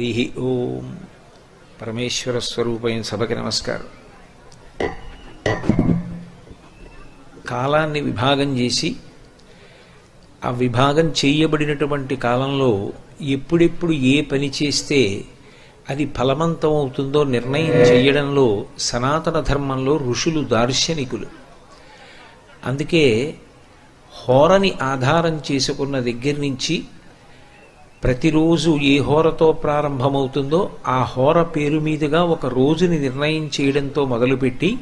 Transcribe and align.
హరి 0.00 0.32
ఓం. 0.38 0.98
పరమేశ్వర 1.82 2.38
స్వరూపైన 2.38 3.02
సభకి 3.02 3.34
నమస్కారం. 3.34 3.86
కాలాన్ని 7.48 8.00
విభాగం 8.00 8.58
చేసి 8.58 8.96
ఆ 10.44 10.50
విభాగం 10.50 11.12
చేయబడినటువంటి 11.24 12.16
కాలంలో 12.16 12.92
ఎప్పుడెప్పుడు 13.20 13.92
ఏ 13.92 14.20
పని 14.20 14.52
చేస్తే 14.62 15.24
అది 15.90 16.06
ఫలవంతం 16.06 16.76
అవుతుందో 16.76 17.24
నిర్ణయం 17.24 17.72
చేయడంలో 17.72 18.66
సనాతన 18.78 19.40
ధర్మంలో 19.40 19.96
ఋషులు 19.96 20.44
దార్శనికులు. 20.44 21.26
అందుకే 22.64 23.34
హోరని 24.12 24.74
ఆధారం 24.82 25.40
చేసుకున్న 25.52 26.00
దగ్గర 26.00 26.36
నుంచి 26.40 26.84
ప్రతిరోజు 28.04 28.78
ఏ 28.82 28.98
హోరతో 28.98 29.52
ప్రారంభమవుతుందో 29.52 30.70
ఆ 30.86 31.02
హోర 31.02 31.42
పేరు 31.42 31.78
మీదుగా 31.78 32.24
ఒక 32.24 32.46
రోజుని 32.46 33.00
నిర్ణయం 33.00 33.50
చేయడంతో 33.60 34.04
మొదలుపెట్టి 34.04 34.78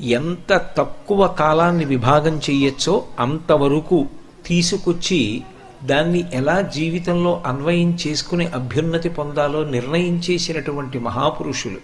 ఎంత 0.00 0.60
తక్కువ 0.76 1.26
కాలాన్ని 1.26 1.84
విభాగం 1.84 2.40
చేయొచ్చో 2.50 3.04
అంతవరకు 3.20 4.06
తీసుకొచ్చి 4.46 5.42
దాన్ని 5.84 6.24
ఎలా 6.32 6.60
జీవితంలో 6.60 7.42
అన్వయం 7.46 7.98
చేసుకుని 8.06 8.46
అభ్యున్నతి 8.46 9.08
పొందాలో 9.08 9.64
నిర్ణయం 9.64 10.22
చేసినటువంటి 10.30 10.98
మహాపురుషులు. 10.98 11.78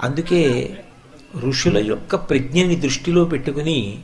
అందుకే 0.00 0.76
ఋషుల 1.38 1.86
యొక్క 1.86 2.14
ప్రజ్ఞని 2.14 2.76
దృష్టిలో 2.76 3.24
పెట్టుకుని 3.24 3.98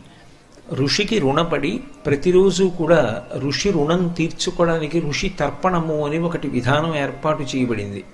ఋషికి 0.73 1.19
రుణపడి 1.19 1.81
ప్రతిరోజు 2.07 2.65
కూడా 2.65 3.23
ఋషి 3.37 3.71
రుణం 3.71 4.09
తీర్చుకోవడానికి 4.09 5.01
ఋషి 5.01 5.29
తర్పణము 5.29 6.07
అని 6.07 6.19
ఒకటి 6.19 6.49
విధానం 6.49 6.97
ఏర్పాటు 6.97 7.43
చేయబడింది. 7.43 8.05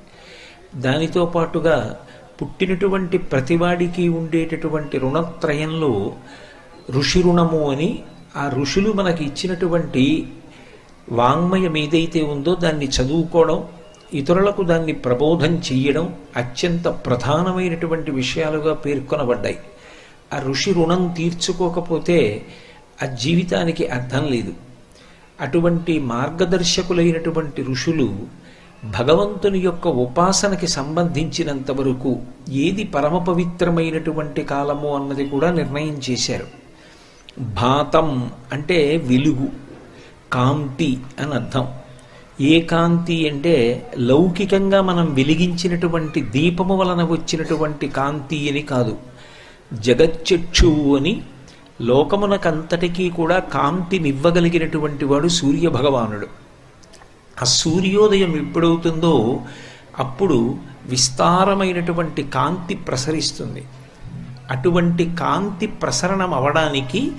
దానితో 0.75 1.27
పాటుగా 1.27 1.97
పుట్టినటువంటి 2.43 3.19
ప్రతివాడికి 3.19 4.09
ఉండేటటువంటి 4.09 4.99
రుణత్రయంలో 4.99 6.13
ఋషి 6.91 7.23
రుణము 7.23 7.71
అని 7.71 8.03
ఆ 8.37 8.51
ఋషులు 8.55 8.93
మనకి 8.93 9.25
ఇచ్చినటువంటి 9.25 10.27
వాంగ్మయం 11.13 11.77
ఏదైతే 11.77 12.23
ఉందో 12.23 12.55
దాన్ని 12.55 12.89
చదువుకోవడం 12.89 13.65
ఇతరులకు 14.15 14.63
దాన్ని 14.63 14.93
ప్రబోధం 14.93 15.55
చెయ్యడం 15.59 16.15
అత్యంత 16.37 16.89
ప్రధానమైనటువంటి 16.89 18.11
విషయాలుగా 18.11 18.75
పేర్కొనబడ్డాయి. 18.75 19.59
ఆ 20.35 20.39
ఋషి 20.39 20.73
రుణం 20.73 21.15
తీర్చుకోకపోతే 21.17 22.47
ఆ 23.03 23.07
జీవితానికి 23.07 23.87
అర్థం 23.87 24.25
లేదు. 24.25 24.55
అటువంటి 25.41 25.99
మార్గదర్శకులైనటువంటి 25.99 27.63
ఋషులు 27.63 28.17
భగవంతుని 28.85 29.59
యొక్క 29.59 29.89
ఉపాసనకి 29.89 30.67
సంబంధించినంత 30.67 31.71
వరకు 31.71 32.17
ఏది 32.49 32.85
పరమ 32.85 33.19
పవిత్రమైనటువంటి 33.19 34.43
కాలము 34.43 34.97
అన్నది 34.97 35.27
కూడా 35.27 35.51
నిర్ణయం 35.53 36.01
చేశారు. 36.11 36.47
భాతం 37.41 38.31
అంటే 38.53 38.97
వెలుగు 38.97 39.49
కాంతి 40.33 40.99
అని 41.21 41.33
అర్థం. 41.35 41.69
ఏ 42.41 42.61
కాంతి 42.61 43.29
అంటే 43.29 43.87
లౌకికంగా 43.99 44.83
మనం 44.83 45.15
వెలిగించినటువంటి 45.15 46.21
దీపము 46.21 46.77
వలన 46.77 47.05
వచ్చినటువంటి 47.05 47.89
కాంతి 47.89 48.51
అని 48.51 48.63
కాదు. 48.63 48.97
జగచ్చక్షువు 49.73 50.97
అని 50.97 51.23
లోకమునకంతటికీ 51.83 53.11
కూడా 53.11 53.39
కాంతినివ్వగలిగినటువంటి 53.39 55.05
వాడు 55.05 55.29
సూర్య 55.29 55.69
భగవానుడు 55.69 56.27
ఆ 57.43 57.45
సూర్యోదయం 57.45 58.37
ఎప్పుడవుతుందో 58.37 59.41
అప్పుడు 59.99 60.57
విస్తారమైనటువంటి 60.87 62.23
కాంతి 62.23 62.75
ప్రసరిస్తుంది. 62.75 63.65
అటువంటి 64.51 65.17
కాంతి 65.21 65.67
ప్రసరణం 65.67 66.35
అవడానికి 66.35 67.13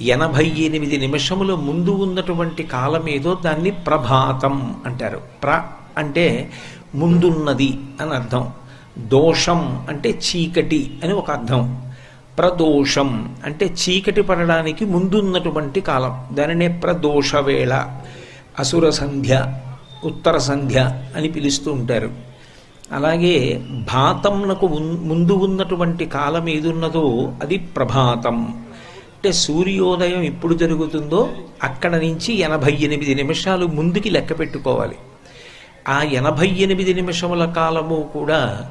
ఎనభై 0.00 0.54
ఎనిమిది 0.58 0.96
నిమిషముల 0.96 1.54
ముందు 1.54 1.90
ఉన్నటువంటి 1.90 2.62
కాలం 2.62 3.08
ఏదో 3.08 3.38
దాన్ని 3.44 3.70
ప్రభాతం 3.70 4.76
అంటారు. 4.86 5.20
ప్ర 5.42 5.62
అంటే 5.98 6.50
ముందున్నది 6.94 7.78
అని 8.00 8.10
అర్థం. 8.10 8.52
దోషం 8.98 9.86
అంటే 9.88 10.10
చీకటి 10.10 11.00
అని 11.04 11.14
ఒక 11.14 11.30
అర్థం. 11.30 11.89
ప్రదోషం 12.40 13.36
అంటే 13.44 13.66
చీకటి 13.66 14.22
పడడానికి 14.22 14.84
ముందున్నటువంటి 14.84 15.80
కాలం. 15.80 16.36
దానినే 16.36 16.68
ప్రదోష 16.68 17.36
వేళ 17.36 17.86
అసుర 18.58 18.90
సంధ్య 18.90 19.54
ఉత్తర 20.04 20.38
సంధ్య 20.38 21.02
అని 21.16 21.28
పిలుస్తూ 21.28 21.72
ఉంటారు. 21.72 22.10
అలాగే 22.92 23.62
భాతంనకు 23.92 24.66
ముందు 25.02 25.32
ఉన్నటువంటి 25.32 26.04
కాలం 26.04 26.48
ఏదున్నదో 26.48 27.32
అది 27.42 27.58
ప్రభాతం. 27.58 28.64
అంటే 29.14 29.32
సూర్యోదయం 29.32 30.22
ఎప్పుడు 30.22 30.54
జరుగుతుందో 30.54 31.30
అక్కడ 31.62 31.96
నుంచి 31.96 32.38
ఎనభై 32.38 32.78
ఎనిమిది 32.80 33.14
నిమిషాలు 33.14 33.66
ముందుకి 33.66 34.10
లెక్క 34.10 34.38
పెట్టుకోవాలి. 34.38 34.96
ఆ 35.88 36.02
ఎనభై 36.02 36.48
ఎనిమిది 36.48 36.94
నిమిషముల 36.94 37.52
కాలము 37.56 38.10
కూడా 38.12 38.70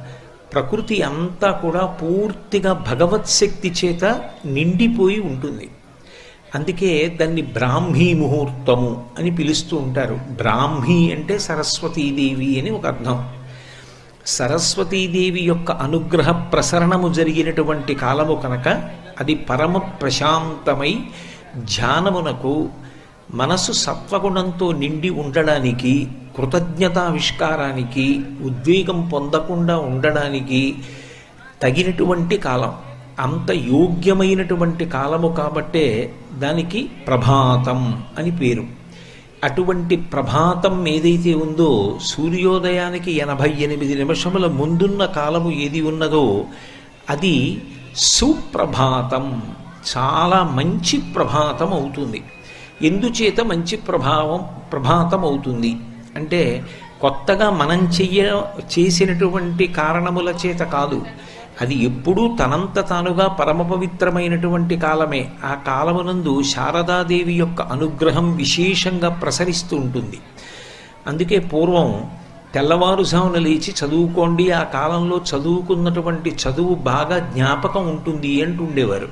ప్రకృతి 0.54 1.02
అంతా 1.02 1.52
కూడా 1.52 1.86
పూర్తిగా 1.86 2.74
భగవత్ 2.74 3.28
శక్తి 3.28 3.74
చేత 3.86 4.06
నిండిపోయి 4.46 5.20
ఉంటుంది. 5.20 5.70
అందుకే 6.56 7.18
దాన్ని 7.22 7.42
బ్రాహ్మీ 7.42 8.14
ముహూర్తము 8.14 9.06
అని 9.20 9.32
పిలుస్తూ 9.36 9.78
ఉంటారు. 9.78 10.20
బ్రాహ్మీ 10.32 11.12
అంటే 11.12 11.40
సరస్వతీదేవి 11.40 12.60
అని 12.62 12.70
ఒక 12.70 12.86
అర్థం. 12.86 13.34
సరస్వతీదేవి 14.26 15.42
యొక్క 15.42 15.72
అనుగ్రహ 15.72 16.32
ప్రసరణము 16.32 17.14
జరిగినటువంటి 17.14 17.96
కాలము 17.96 18.36
కనుక 18.36 18.90
అది 19.20 19.36
పరమ 19.36 19.78
ప్రశాంతమై 19.78 21.00
ధ్యానమునకు 21.58 22.70
మనసు 23.32 23.72
సత్వగుణంతో 23.72 24.72
నిండి 24.72 25.10
ఉండడానికి 25.10 26.08
కృతజ్ఞతావిష్కారానికి 26.40 28.22
ఉద్వేగం 28.42 29.10
పొందకుండా 29.14 29.78
ఉండడానికి 29.78 30.76
తగినటువంటి 31.62 32.38
కాలం 32.38 32.74
అంత 33.20 33.52
యోగ్యమైనటువంటి 33.52 34.86
కాలము 34.86 35.28
కాబట్టే 35.28 36.16
దానికి 36.34 36.90
ప్రభాతం 37.08 38.04
అని 38.18 38.32
పేరు. 38.32 38.64
అటువంటి 39.44 39.96
ప్రభాతం 39.96 40.88
ఏదైతే 40.88 41.34
ఉందో 41.34 42.00
సూర్యోదయానికి 42.02 43.12
ఎనభై 43.18 43.56
ఎనిమిది 43.60 43.96
నిమిషముల 43.96 44.48
ముందున్న 44.48 45.06
కాలము 45.06 45.52
ఏది 45.52 45.82
ఉన్నదో 45.82 46.46
అది 47.10 47.62
సుప్రభాతం. 47.96 49.42
చాలా 49.92 50.44
మంచి 50.44 50.98
ప్రభాతం 51.16 51.74
అవుతుంది. 51.74 52.24
ఎందుచేత 52.82 53.42
మంచి 53.42 53.78
ప్రభావం 53.78 54.46
ప్రభాతం 54.72 55.26
అవుతుంది? 55.26 55.76
అంటే 56.20 56.64
కొత్తగా 57.02 57.50
మనం 57.50 57.80
చెయ్య 57.88 58.42
చేసినటువంటి 58.74 59.68
కారణముల 59.68 60.34
చేత 60.46 60.60
కాదు. 60.60 61.06
అది 61.62 61.76
ఎప్పుడూ 61.84 62.36
తనంత 62.40 62.90
తానుగా 62.90 63.28
పరమ 63.28 63.62
పవిత్రమైనటువంటి 63.62 64.76
కాలమే. 64.78 65.30
ఆ 65.44 65.54
కాలమునందు 65.68 66.44
శారదాదేవి 66.44 67.34
యొక్క 67.34 67.62
అనుగ్రహం 67.62 68.36
విశేషంగా 68.36 69.10
ప్రసరిస్తూ 69.10 69.78
ఉంటుంది. 69.78 70.20
అందుకే 71.08 71.40
పూర్వం 71.40 71.90
తెల్లవారుజామున 72.54 73.38
లేచి 73.40 73.72
చదువుకోండి 73.86 74.52
ఆ 74.52 74.64
కాలంలో 74.64 75.22
చదువుకున్నటువంటి 75.32 76.36
చదువు 76.44 76.76
బాగా 76.76 77.20
జ్ఞాపకం 77.20 77.88
ఉంటుంది 77.88 78.44
అంటుండేవారు. 78.44 79.10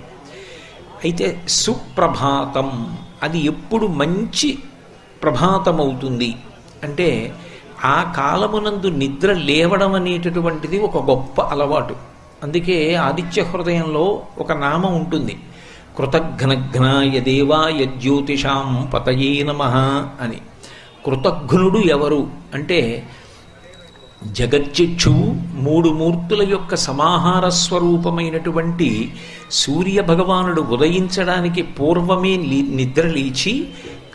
అయితే 1.03 1.43
సుప్రభాతం 1.47 2.97
అది 3.23 3.39
ఎప్పుడు 3.39 3.85
మంచి 3.87 4.57
ప్రభాతం 5.23 5.81
అవుతుంది 5.81 6.35
అంటే 6.83 7.33
ఆ 7.85 8.13
కాలమునందు 8.17 8.87
నిద్ర 8.87 9.33
లేవడం 9.33 9.93
అనేటటువంటిది 9.93 10.79
ఒక 10.79 11.09
గొప్ప 11.09 11.41
అలవాటు. 11.41 11.95
అందుకే 12.43 12.95
ఆదిత్య 12.95 13.41
హృదయంలో 13.41 14.21
ఒక 14.37 14.51
నామం 14.51 14.95
ఉంటుంది. 14.95 15.37
కృతఘ్నఘ్నాయ 15.97 17.19
దేవాయ 17.19 17.85
జ్యోతిషాం 17.85 18.89
పతయే 18.93 19.43
నమ 19.43 19.63
అని. 20.21 20.37
కృతఘ్నుడు 21.05 21.79
ఎవరు? 21.79 22.27
అంటే 22.53 23.07
జగచ్చిక్షువు 24.23 25.35
మూడు 25.53 25.89
మూర్తుల 25.89 26.49
యొక్క 26.49 26.75
సమాహార 26.75 27.49
స్వరూపమైనటువంటి 27.49 29.13
సూర్య 29.51 30.01
భగవానుడు 30.01 30.61
ఉదయించడానికి 30.61 31.61
పూర్వమే 31.61 32.37
నిద్ర 32.69 33.07
లేచి 33.07 33.67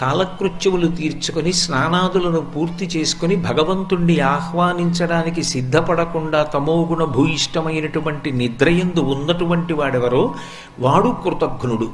కాలకృత్యములు 0.02 0.86
తీర్చుకొని 0.86 1.52
స్నానాదులను 1.52 2.40
పూర్తి 2.40 2.84
చేసుకుని 2.84 3.36
భగవంతుణ్ణి 3.36 4.20
ఆహ్వానించడానికి 4.20 5.42
సిద్ధపడకుండా 5.42 6.42
తమోగుణ 6.42 7.04
భూయిష్టమైనటువంటి 7.04 8.30
నిద్రయందు 8.30 9.00
ఉన్నటువంటి 9.00 9.72
వాడెవరో 9.72 10.34
వాడు 10.78 11.16
కృతజ్ఞుడు. 11.24 11.88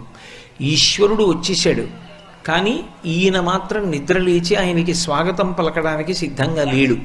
ఈశ్వరుడు 0.60 1.24
వచ్చేశాడు. 1.24 1.86
కానీ 2.46 2.84
ఈయన 3.06 3.40
మాత్రం 3.40 3.90
నిద్ర 3.90 4.18
లేచి 4.18 4.56
ఆయనకి 4.56 4.94
స్వాగతం 4.94 5.52
పలకడానికి 5.52 6.14
సిద్ధంగా 6.14 6.64
లేడు. 6.72 6.96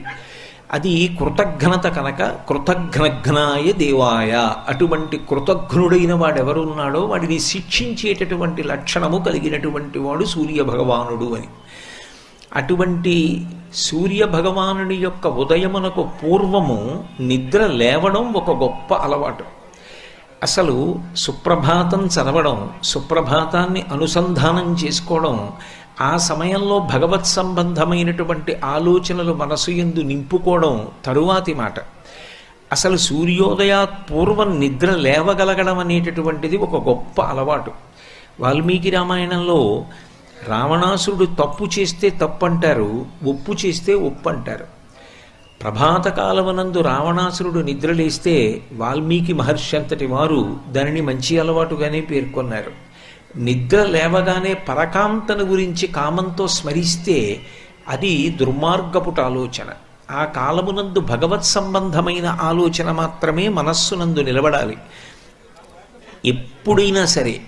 అది 0.72 1.18
కృతఘ్నత 1.20 1.88
కనుక 1.88 2.36
కృతఘ్నఘ్నాయ 2.50 3.72
దేవాయ. 3.72 4.54
అటువంటి 4.68 5.18
కృతఘ్నుడైన 5.18 6.14
వాడెవరున్నాడో 6.14 7.00
వాడిని 7.00 7.40
శిక్షించేటటువంటి 7.40 8.64
లక్షణము 8.64 9.18
కలిగినటువంటి 9.18 10.00
వాడు 10.00 10.26
సూర్య 10.26 10.64
భగవానుడు 10.64 11.36
అని. 11.36 11.48
అటువంటి 12.54 13.46
సూర్యభగవానుడి 13.74 14.96
యొక్క 14.96 15.28
ఉదయమునకు 15.28 16.10
పూర్వము 16.24 17.04
నిద్ర 17.20 17.68
లేవడం 17.68 18.34
ఒక 18.34 18.52
గొప్ప 18.52 18.94
అలవాటు. 18.94 19.44
అసలు 20.44 21.00
సుప్రభాతం 21.18 22.06
చదవడం 22.06 22.70
సుప్రభాతాన్ని 22.84 23.82
అనుసంధానం 23.92 24.74
చేసుకోవడం 24.74 25.50
ఆ 26.02 26.18
సమయంలో 26.18 26.80
భగవత్ 26.80 27.26
సంబంధమైనటువంటి 27.26 28.56
ఆలోచనలు 28.64 29.34
మనసు 29.34 29.72
ఎందు 29.72 30.00
నింపుకోవడం 30.00 30.88
తరువాతి 31.06 31.54
మాట. 31.54 31.80
అసలు 32.72 32.98
సూర్యోదయా 32.98 33.86
పూర్వం 33.86 34.60
నిద్ర 34.60 34.92
లేవగలగడం 34.92 35.80
అనేటటువంటిది 35.80 36.58
ఒక 36.58 36.90
గొప్ప 36.90 37.22
అలవాటు. 37.22 37.72
వాల్మీకి 38.40 38.90
రామాయణంలో 38.90 39.86
రావణాసురుడు 40.48 41.26
తప్పు 41.26 41.70
చేస్తే 41.80 42.10
తప్పు 42.10 42.46
అంటారు 42.46 43.06
ఒప్పు 43.24 43.52
చేస్తే 43.66 43.94
ఒప్పు 43.94 44.30
అంటారు 44.30 44.66
ప్రభాతకాలమునందు 45.62 46.80
రావణాసురుడు 46.80 47.60
నిద్రలేస్తే 47.60 48.62
వాల్మీకి 48.74 49.34
మహర్షి 49.34 49.78
అంతటి 49.78 50.06
వారు 50.06 50.58
దానిని 50.70 51.02
మంచి 51.02 51.40
అలవాటుగానే 51.40 52.02
పేర్కొన్నారు. 52.02 52.83
నిద్ర 53.38 53.84
లేవగానే 53.84 54.54
పరకాంతను 54.54 55.44
గురించి 55.44 55.88
కామంతో 55.88 56.48
స్మరిస్తే 56.48 57.40
అది 57.88 58.30
దుర్మార్గపుట 58.30 59.20
ఆలోచన. 59.20 59.66
ఆ 60.12 60.26
కాలమునందు 60.26 61.00
భగవత్ 61.00 61.46
సంబంధమైన 61.46 62.26
ఆలోచన 62.26 62.92
మాత్రమే 62.92 63.48
మనస్సునందు 63.48 64.20
నిలబడాలి. 64.20 64.78
ఎప్పుడైనా 66.26 67.06
సరే 67.06 67.42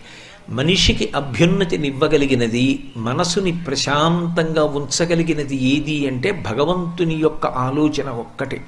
మనిషికి 0.50 1.12
అభ్యున్నతినివ్వగలిగినది 1.16 2.92
మనసుని 2.98 3.52
ప్రశాంతంగా 3.52 4.64
ఉంచగలిగినది 4.64 5.56
ఏది 5.56 6.08
అంటే 6.08 6.32
భగవంతుని 6.32 7.16
యొక్క 7.16 7.46
ఆలోచన 7.46 8.10
ఒక్కటే. 8.10 8.62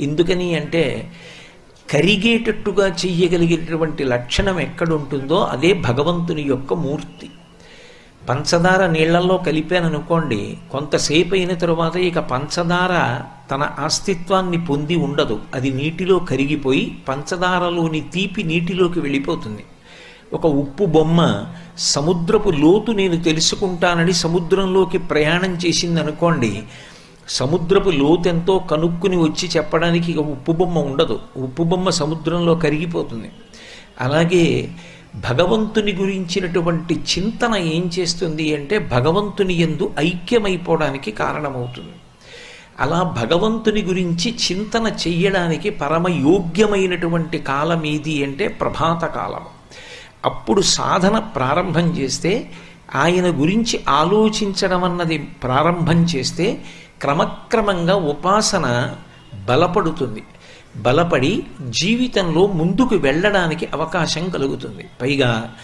ఎందుకని 0.00 0.54
అంటే 0.54 1.12
కరిగేటట్టుగా 1.90 2.86
చెయ్యగలిగేటటువంటి 2.88 4.04
లక్షణం 4.04 4.60
ఎక్కడుంటుందో 4.60 5.40
అదే 5.44 5.72
భగవంతుని 5.72 6.42
యొక్క 6.42 6.74
మూర్తి. 6.74 7.30
పంచదార 8.28 8.86
నీళ్ళలో 8.86 9.36
కలిపాననుకోండి 9.36 10.58
కొంతసేపు 10.72 11.34
అయిన 11.34 11.54
తరువాత 11.54 11.96
ఇక 11.96 12.18
పంచదార 12.18 13.20
తన 13.50 13.62
అస్తిత్వాన్ని 13.62 14.66
పొంది 14.66 14.96
ఉండదు. 14.96 15.40
అది 15.54 15.70
నీటిలో 15.70 16.18
కరిగిపోయి 16.18 16.98
పంచదారలోని 17.08 18.00
తీపి 18.00 18.42
నీటిలోకి 18.42 19.00
వెళ్ళిపోతుంది. 19.00 19.64
ఒక 20.32 20.46
ఉప్పు 20.46 20.84
బొమ్మ 20.84 21.44
సముద్రపు 21.78 22.50
లోతు 22.50 22.92
నేను 22.92 23.22
తెలుసుకుంటానని 23.22 24.12
సముద్రంలోకి 24.12 24.98
ప్రయాణం 24.98 25.54
చేసింది 25.54 26.00
అనుకోండి 26.00 26.62
సముద్రపు 27.28 27.90
లోతెంతో 27.90 28.58
కనుక్కుని 28.58 29.16
వచ్చి 29.16 29.48
చెప్పడానికి 29.56 30.14
ఉప్పు 30.14 30.52
బొమ్మ 30.52 30.78
ఉండదు. 30.78 31.20
ఉప్పు 31.36 31.62
బొమ్మ 31.62 31.90
సముద్రంలో 31.90 32.54
కరిగిపోతుంది. 32.54 33.30
అలాగే 34.00 34.68
భగవంతుని 35.14 35.92
గురించినటువంటి 35.92 36.94
చింతన 36.94 37.56
ఏం 37.56 37.90
చేస్తుంది 37.98 38.56
అంటే 38.56 38.78
భగవంతుని 38.78 39.54
ఎందు 39.54 39.92
ఐక్యమైపోవడానికి 39.98 41.10
కారణమవుతుంది. 41.10 41.92
అలా 42.80 43.02
భగవంతుని 43.02 43.82
గురించి 43.82 44.34
చింతన 44.34 44.86
చెయ్యడానికి 44.86 45.70
పరమ 45.70 46.08
యోగ్యమైనటువంటి 46.08 47.38
కాలం 47.38 47.86
ఏది 47.86 48.24
అంటే 48.24 48.48
ప్రభాత 48.48 49.06
కాలం. 49.06 49.42
అప్పుడు 50.24 50.62
సాధన 50.62 51.18
ప్రారంభం 51.18 51.96
చేస్తే 51.96 52.50
ఆయన 52.94 53.40
గురించి 53.40 53.80
ఆలోచించడం 53.88 54.84
అన్నది 54.84 55.18
ప్రారంభం 55.18 56.04
చేస్తే 56.04 56.62
క్రమక్రమంగా 57.02 57.96
ఉపాసన 57.96 58.94
బలపడుతుంది. 59.48 60.22
బలపడి 60.76 61.46
జీవితంలో 61.60 62.46
ముందుకు 62.46 62.94
వెళ్ళడానికి 62.94 63.68
అవకాశం 63.74 64.28
కలుగుతుంది. 64.28 64.88
పైగా 65.02 65.54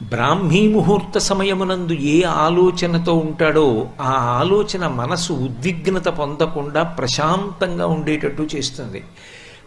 బ్రాహ్మీ 0.00 0.68
ముహూర్త 0.68 1.18
సమయమునందు 1.18 1.92
ఏ 1.92 2.22
ఆలోచనతో 2.22 3.14
ఉంటాడో 3.14 3.88
ఆ 4.00 4.10
ఆలోచన 4.10 4.86
మనసు 4.86 5.32
ఉద్విగ్నత 5.32 6.08
పొందకుండా 6.08 6.82
ప్రశాంతంగా 6.82 7.86
ఉండేటట్టు 7.86 8.48
చేస్తుంది. 8.54 9.04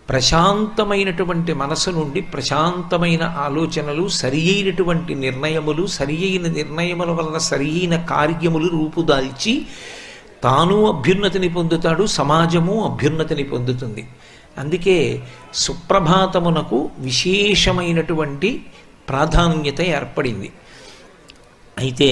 ప్రశాంతమైనటువంటి 0.09 1.53
మనసు 1.53 1.89
నుండి 1.89 2.21
ప్రశాంతమైన 2.21 3.23
ఆలోచనలు 3.23 4.07
సరి 4.07 4.53
అయినటువంటి 4.53 5.15
నిర్ణయములు 5.15 5.87
సరి 5.87 6.29
అయిన 6.29 6.47
నిర్ణయముల 6.51 7.11
వలన 7.11 7.37
సరి 7.37 7.69
అయిన 7.69 7.95
కార్యములు 7.95 8.67
రూపుదాల్చి 8.67 9.67
తాను 10.45 10.75
అభ్యున్నతిని 10.91 11.49
పొందుతాడు 11.49 12.03
సమాజము 12.19 12.73
అభ్యున్నతిని 12.89 13.43
పొందుతుంది. 13.53 14.03
అందుకే 14.57 14.97
సుప్రభాతమునకు 15.63 16.79
విశేషమైనటువంటి 16.99 18.49
ప్రాధాన్యత 19.09 19.79
ఏర్పడింది. 19.95 20.49
అయితే 21.77 22.09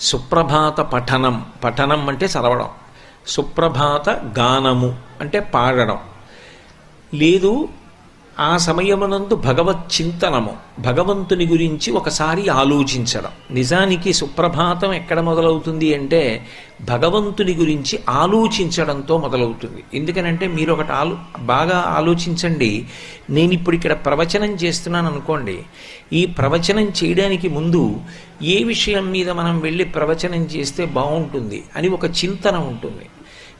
సుప్రభాత 0.00 0.78
పఠనం 0.92 1.36
పఠనం 1.64 2.02
అంటే 2.08 2.26
చదవడం 2.26 2.70
సుప్రభాత 3.26 4.08
గానము 4.38 4.90
అంటే 5.20 5.38
పాడడం. 5.54 5.98
లేదు 7.14 7.52
ఆ 8.40 8.56
సమయమునందు 8.56 9.34
భగవత్ 9.34 10.00
చింతనము 10.00 10.56
భగవంతుని 10.78 11.46
గురించి 11.46 11.92
ఒకసారి 11.92 12.48
ఆలోచించడం. 12.48 13.30
నిజానికి 13.50 14.12
సుప్రభాతం 14.12 14.92
ఎక్కడ 14.92 15.20
మొదలవుతుంది 15.20 15.94
అంటే 15.94 16.46
భగవంతుని 16.82 17.54
గురించి 17.54 17.98
ఆలోచించడంతో 18.08 19.18
మొదలవుతుంది. 19.18 19.84
ఎందుకనంటే 19.94 20.46
మీరు 20.46 20.72
ఒకటి 20.72 20.92
ఆలో 20.92 21.16
బాగా 21.38 21.78
ఆలోచించండి. 21.78 22.86
నేను 23.30 23.52
ఇప్పుడు 23.52 23.76
ఇక్కడ 23.76 23.92
ప్రవచనం 23.92 24.54
చేస్తున్నాను 24.54 25.08
అనుకోండి. 25.10 25.58
ఈ 26.12 26.26
ప్రవచనం 26.26 26.92
చేయడానికి 27.04 27.48
ముందు 27.48 28.00
ఏ 28.42 28.64
విషయం 28.64 29.10
మీద 29.10 29.30
మనం 29.30 29.60
వెళ్ళి 29.60 29.84
ప్రవచనం 29.84 30.42
చేస్తే 30.44 30.84
బాగుంటుంది 30.84 31.64
అని 31.76 31.88
ఒక 31.88 32.04
చింతన 32.04 32.56
ఉంటుంది. 32.56 33.06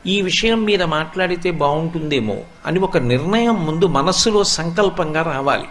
ఈ 0.05 0.21
విషయం 0.21 0.63
మీద 0.63 0.83
మాట్లాడితే 0.83 1.51
బాగుంటుందేమో 1.51 2.37
అని 2.65 2.79
ఒక 2.79 2.97
నిర్ణయం 2.97 3.65
ముందు 3.65 3.87
మనస్సులో 3.87 4.43
సంకల్పంగా 4.43 5.21
రావాలి. 5.21 5.65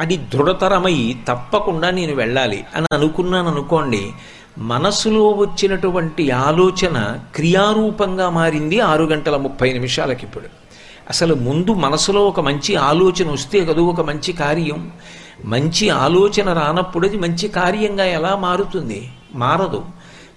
అది 0.00 0.16
దృఢతరమై 0.16 1.16
తప్పకుండా 1.28 1.90
నేను 1.90 2.14
వెళ్ళాలి 2.14 2.64
అని 2.76 2.86
అనుకున్నాను 2.92 3.48
అనుకోండి 3.48 4.12
మనసులో 4.58 5.30
వచ్చినటువంటి 5.30 6.30
ఆలోచన 6.30 7.18
క్రియారూపంగా 7.34 8.30
మారింది 8.30 8.80
ఆరు 8.80 9.04
గంటల 9.04 9.36
ముప్పై 9.36 9.72
నిమిషాలకి 9.72 10.26
ఇప్పుడు. 10.26 10.44
అసలు 11.08 11.34
ముందు 11.34 11.74
మనసులో 11.74 12.26
ఒక 12.26 12.40
మంచి 12.40 12.76
ఆలోచన 12.76 13.30
వస్తే 13.30 13.64
కదూ 13.64 13.84
ఒక 13.84 14.00
మంచి 14.00 14.32
కార్యం. 14.32 14.92
మంచి 15.44 15.88
ఆలోచన 15.88 16.52
రానప్పుడు 16.52 17.08
అది 17.08 17.18
మంచి 17.18 17.48
కార్యంగా 17.48 18.04
ఎలా 18.04 18.36
మారుతుంది? 18.36 19.10
మారదు. 19.34 19.84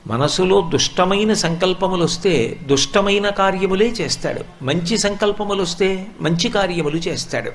మనసులో 0.09 0.69
దుష్టమైన 0.71 1.33
సంకల్పములు 1.33 2.03
వస్తే 2.03 2.59
దుష్టమైన 2.65 3.29
కార్యములే 3.29 3.87
చేస్తాడు. 4.01 4.63
మంచి 4.63 4.97
సంకల్పములు 4.97 5.61
వస్తే 5.61 6.07
మంచి 6.21 6.49
కార్యములు 6.49 6.95
చేస్తాడు. 6.95 7.51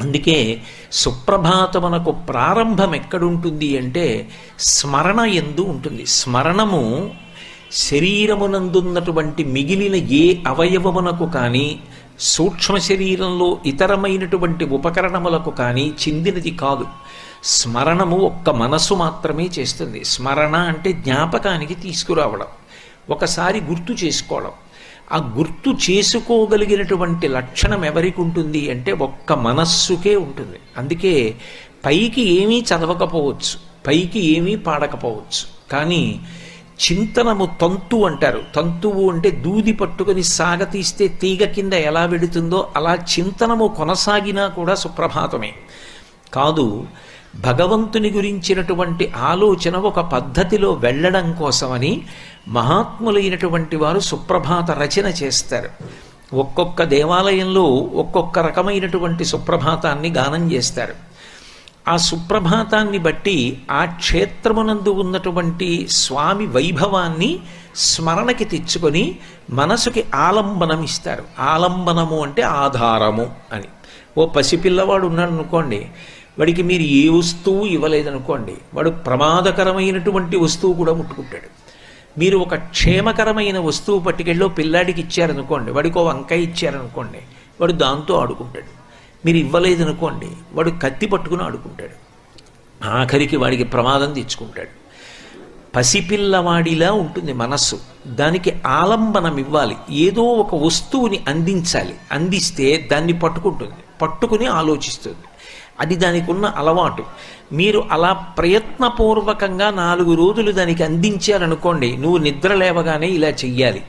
అందుకే 0.00 0.62
సుప్రభాతమునకు 0.92 2.10
ప్రారంభం 2.10 2.94
ఎక్కడుంటుంది 2.94 3.78
అంటే 3.78 4.28
స్మరణ 4.58 5.20
ఎందు 5.20 5.60
ఉంటుంది. 5.60 6.06
స్మరణము 6.06 7.10
శరీరమునందున్నటువంటి 7.72 9.44
మిగిలిన 9.44 9.94
ఏ 9.94 10.34
అవయవమునకు 10.46 11.26
కానీ 11.26 11.80
సూక్ష్మ 12.20 12.76
శరీరంలో 12.78 13.58
ఇతరమైనటువంటి 13.66 14.64
ఉపకరణములకు 14.64 15.50
కానీ 15.50 15.92
చెందినది 16.02 16.50
కాదు. 16.50 16.86
స్మరణము 17.46 18.16
ఒక్క 18.16 18.50
మనసు 18.50 18.94
మాత్రమే 18.94 19.48
చేస్తుంది. 19.58 20.04
స్మరణ 20.04 20.56
అంటే 20.56 20.92
జ్ఞాపకానికి 20.92 21.74
తీసుకురావడం. 21.74 22.46
ఒకసారి 23.10 23.60
గుర్తు 23.60 23.92
చేసుకోవడం. 23.92 24.50
ఆ 25.12 25.34
గుర్తు 25.36 25.90
చేసుకోగలిగినటువంటి 25.90 27.28
లక్షణం 27.28 27.84
ఎవరికి 27.84 28.20
ఉంటుంది 28.20 28.70
అంటే 28.70 28.92
ఒక్క 28.92 29.32
మనస్సుకే 29.32 30.16
ఉంటుంది. 30.16 30.58
అందుకే 30.78 31.34
పైకి 31.84 32.22
ఏమీ 32.22 32.60
చదవకపోవచ్చు 32.60 33.58
పైకి 33.86 34.20
ఏమీ 34.20 34.56
పాడకపోవచ్చు. 34.56 35.70
కానీ 35.72 36.20
చింతనము 36.86 37.46
తంతు 37.60 37.96
అంటారు. 37.96 38.42
తంతువు 38.56 39.10
అంటే 39.10 39.30
దూది 39.30 39.72
పట్టుకుని 39.72 40.22
సాగతీస్తే 40.22 41.08
తీగ 41.08 41.44
కింద 41.44 41.72
ఎలా 41.72 42.04
వెడుతుందో 42.04 42.70
అలా 42.76 42.94
చింతనము 42.94 43.74
కొనసాగినా 43.76 44.48
కూడా 44.48 44.74
సుప్రభాతమే. 44.74 45.54
కాదు 46.34 46.86
భగవంతుని 47.34 48.10
గురించినటువంటి 48.10 49.12
ఆలోచన 49.16 49.76
ఒక 49.76 50.00
పద్ధతిలో 50.00 50.72
వెళ్ళడం 50.72 51.32
కోసమని 51.32 52.02
మహాత్ములైనటువంటి 52.48 53.76
వారు 53.76 53.98
సుప్రభాత 53.98 54.70
రచన 54.70 55.06
చేస్తారు. 55.06 55.68
ఒక్కొక్క 56.34 56.82
దేవాలయంలో 56.82 57.64
ఒక్కొక్క 57.94 58.38
రకమైనటువంటి 58.38 59.24
సుప్రభాతాన్ని 59.24 60.10
గానం 60.10 60.52
చేస్తారు. 60.52 60.94
ఆ 61.88 61.96
సుప్రభాతాన్ని 61.96 62.98
బట్టి 62.98 63.62
ఆ 63.70 63.84
క్షేత్రమునందు 63.84 64.88
ఉన్నటువంటి 64.88 65.88
స్వామి 65.90 66.46
వైభవాన్ని 66.46 67.38
స్మరణకి 67.76 68.44
తెచ్చుకొని 68.44 69.18
మనసుకి 69.50 70.04
ఆలంబనం 70.14 70.82
ఇస్తారు. 70.82 71.24
ఆలంబనము 71.38 72.22
అంటే 72.22 72.42
ఆధారము 72.42 73.30
అని. 73.52 73.64
ఓ 74.18 74.26
పసిపిల్లవాడు 74.26 75.06
ఉన్నాడు 75.06 75.30
అనుకోండి 75.30 75.86
వాడికి 76.38 76.62
మీరు 76.62 76.82
ఏ 76.82 77.08
వస్తువు 77.08 77.66
ఇవ్వలేదనుకోండి 77.66 78.54
వాడు 78.74 78.90
ప్రమాదకరమైనటువంటి 78.90 80.36
వస్తువు 80.36 80.72
కూడా 80.72 80.92
ముట్టుకుంటాడు. 80.92 81.66
మీరు 82.18 82.38
ఒక 82.38 82.54
క్షేమకరమైన 82.54 83.58
వస్తువు 83.58 83.98
పట్టుకెళ్ళో 83.98 84.48
పిల్లాడికి 84.48 85.00
ఇచ్చారనుకోండి 85.00 85.72
వాడికి 85.72 85.98
ఓ 85.98 86.02
వంకాయ 86.02 86.40
ఇచ్చారనుకోండి 86.40 87.18
వాడు 87.60 87.72
దాంతో 87.72 88.14
ఆడుకుంటాడు. 88.14 88.76
మీరు 89.26 89.36
ఇవ్వలేదనుకోండి 89.36 90.28
వాడు 90.52 90.72
కత్తి 90.82 91.06
పట్టుకుని 91.06 91.42
ఆడుకుంటాడు. 91.42 92.06
ఆఖరికి 92.86 93.36
వాడికి 93.36 93.64
ప్రమాదం 93.64 94.12
తెచ్చుకుంటాడు. 94.12 94.86
పసిపిల్లవాడిలా 95.76 96.92
ఉంటుంది 96.92 97.32
మనస్సు. 97.32 97.80
దానికి 98.06 98.52
ఆలంబనం 98.66 99.38
ఇవ్వాలి. 99.38 99.76
ఏదో 99.90 100.22
ఒక 100.22 100.54
వస్తువుని 100.54 101.24
అందించాలి. 101.28 101.94
అందిస్తే 102.12 102.88
దాన్ని 102.92 103.18
పట్టుకుంటుంది 103.18 103.72
పట్టుకుని 104.02 104.46
ఆలోచిస్తుంది. 104.46 105.16
అది 105.80 105.96
దానికి 105.96 106.30
ఉన్న 106.30 106.46
అలవాటు. 106.46 107.04
మీరు 107.52 107.84
అలా 107.90 108.12
ప్రయత్నపూర్వకంగా 108.12 109.70
నాలుగు 109.70 110.14
రోజులు 110.14 110.52
దానికి 110.52 110.84
అందించారనుకోండి 110.84 111.96
నువ్వు 111.96 112.18
నిద్ర 112.18 112.54
లేవగానే 112.54 113.06
ఇలా 113.06 113.28
చెయ్యాలి. 113.28 113.82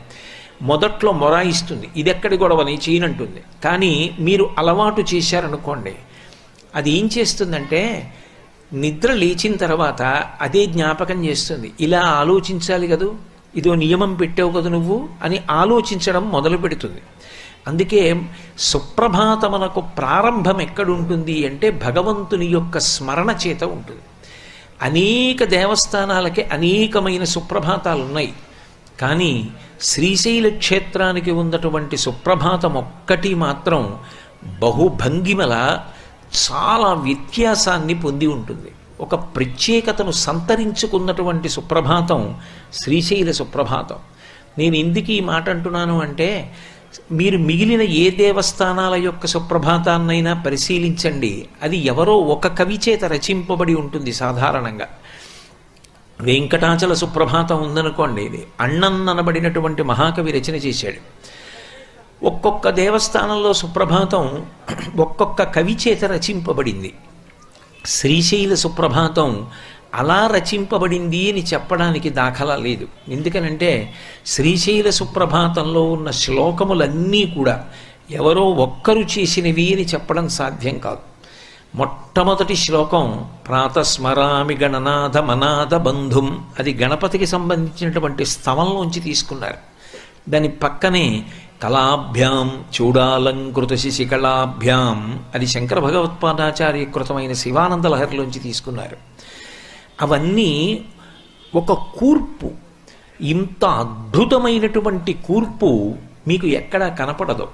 మొదట్లో 0.61 1.11
మొరాయిస్తుంది. 1.11 1.89
ఇది 1.97 2.09
ఎక్కడి 2.09 2.37
గొడవని 2.37 2.77
చేయనంటుంది 2.89 3.43
కానీ 3.63 4.17
మీరు 4.19 4.49
అలవాటు 4.57 5.03
చేశారనుకోండి 5.13 5.95
అది 6.75 6.91
ఏం 6.91 7.09
చేస్తుందంటే 7.17 8.13
నిద్ర 8.73 9.13
లేచిన 9.13 9.55
తర్వాత 9.55 10.23
అదే 10.41 10.65
జ్ఞాపకం 10.65 11.25
చేస్తుంది. 11.25 11.71
ఇలా 11.79 11.99
ఆలోచించాలి 11.99 12.87
కదూ? 12.87 13.15
ఇదో 13.55 13.75
నియమం 13.75 14.13
పెట్టావు 14.13 14.51
కదా 14.51 14.69
నువ్వు? 14.69 15.09
అని 15.23 15.39
ఆలోచించడం 15.51 16.29
మొదలు 16.29 16.57
పెడుతుంది 16.57 17.01
అందుకే 17.67 18.21
సుప్రభాతమునకు 18.59 19.81
ప్రారంభం 19.81 20.61
ఎక్కడుంటుంది 20.61 21.47
అంటే 21.47 21.69
భగవంతుని 21.71 22.45
యొక్క 22.45 22.79
స్మరణ 22.79 23.35
చేత 23.47 23.63
ఉంటుంది. 23.63 24.01
అనేక 24.81 25.43
దేవస్థానాలకి 25.43 26.43
అనేకమైన 26.43 27.23
సుప్రభాతాలు 27.23 28.01
ఉన్నాయి 28.01 28.33
కానీ 29.01 29.49
శ్రీశైల 29.81 30.49
క్షేత్రానికి 30.49 31.31
ఉన్నటువంటి 31.31 31.97
సుప్రభాతం 31.97 32.73
ఒక్కటి 32.73 33.35
మాత్రం 33.35 33.97
బహుభంగిమల 34.59 35.79
చాలా 36.45 36.93
వ్యత్యాసాన్ని 36.93 37.93
పొంది 37.93 38.27
ఉంటుంది. 38.27 38.71
ఒక 39.01 39.15
ప్రత్యేకతను 39.15 40.11
సంతరించుకున్నటువంటి 40.11 41.49
సుప్రభాతం 41.49 42.35
శ్రీశైల 42.73 43.31
సుప్రభాతం. 43.31 43.95
నేను 44.57 44.75
ఎందుకు 44.75 45.11
ఈ 45.11 45.19
మాట 45.19 45.49
అంటున్నాను 45.49 46.01
అంటే 46.01 46.53
మీరు 47.11 47.37
మిగిలిన 47.37 47.81
ఏ 47.81 48.09
దేవస్థానాల 48.09 48.95
యొక్క 48.95 49.25
సుప్రభాతాన్నైనా 49.25 50.43
పరిశీలించండి. 50.45 51.47
అది 51.61 51.77
ఎవరో 51.77 52.17
ఒక 52.17 52.47
కవి 52.47 52.79
చేత 52.89 53.05
రచింపబడి 53.05 53.75
ఉంటుంది 53.75 54.13
సాధారణంగా. 54.13 54.87
వెంకటాచల 56.21 56.93
సుప్రభాతం 56.93 57.63
ఉందనుకోండి 57.63 58.21
ఇది 58.21 58.43
అన్నన్ననబడినటువంటి 58.61 59.83
మహాకవి 59.83 60.31
రచన 60.31 60.55
చేశాడు. 60.55 61.17
ఒక్కొక్క 62.25 62.69
దేవస్థానంలో 62.69 63.53
సుప్రభాతం 63.53 64.45
ఒక్కొక్క 64.97 65.43
కవి 65.43 65.77
చేత 65.87 66.05
రచింపబడింది. 66.05 66.93
శ్రీశైల 67.85 68.53
సుప్రభాతం 68.53 69.47
అలా 69.93 70.27
రచింపబడింది 70.27 71.31
అని 71.31 71.43
చెప్పడానికి 71.43 72.09
దాఖలా 72.09 72.55
లేదు. 72.55 72.87
ఎందుకనంటే 73.07 73.93
శ్రీశైల 74.25 74.89
సుప్రభాతంలో 74.89 75.83
ఉన్న 75.83 76.11
శ్లోకములన్నీ 76.11 77.25
కూడా 77.25 77.65
ఎవరో 78.11 78.43
ఒక్కరు 78.43 78.99
చేసినవి 78.99 79.73
అని 79.73 79.85
చెప్పడం 79.85 80.29
సాధ్యం 80.29 80.77
కాదు. 80.77 80.97
మొట్టమొదటి 81.75 82.55
శ్లోకం 82.55 83.29
ప్రాతస్మరామి 83.47 84.55
గణనాథ 84.55 85.17
మనాథ 85.17 85.75
బంధుం 85.75 86.45
అది 86.59 86.73
గణపతికి 86.73 87.27
సంబంధించినటువంటి 87.27 88.25
స్థవంలోంచి 88.25 88.99
తీసుకున్నారు. 88.99 89.77
దాని 90.29 90.47
పక్కనే 90.47 91.25
కళాభ్యాం 91.63 92.63
చూడాలంకృత 92.81 93.73
శిశికళాభ్యాం 93.73 95.23
అది 95.35 95.47
శంకర 95.47 95.79
భగవత్పాదాచార్య 95.79 96.85
కృతమైన 96.85 97.33
శివానంద 97.33 97.85
లహరిలోంచి 97.85 98.39
తీసుకున్నారు. 98.39 99.06
అవన్నీ 100.01 100.85
ఒక 101.55 101.73
కూర్పు. 101.73 102.51
ఇంత 103.21 103.65
అద్భుతమైనటువంటి 103.65 105.13
కూర్పు 105.13 105.95
మీకు 106.27 106.47
ఎక్కడా 106.47 106.87
కనపడదు. 106.87 107.47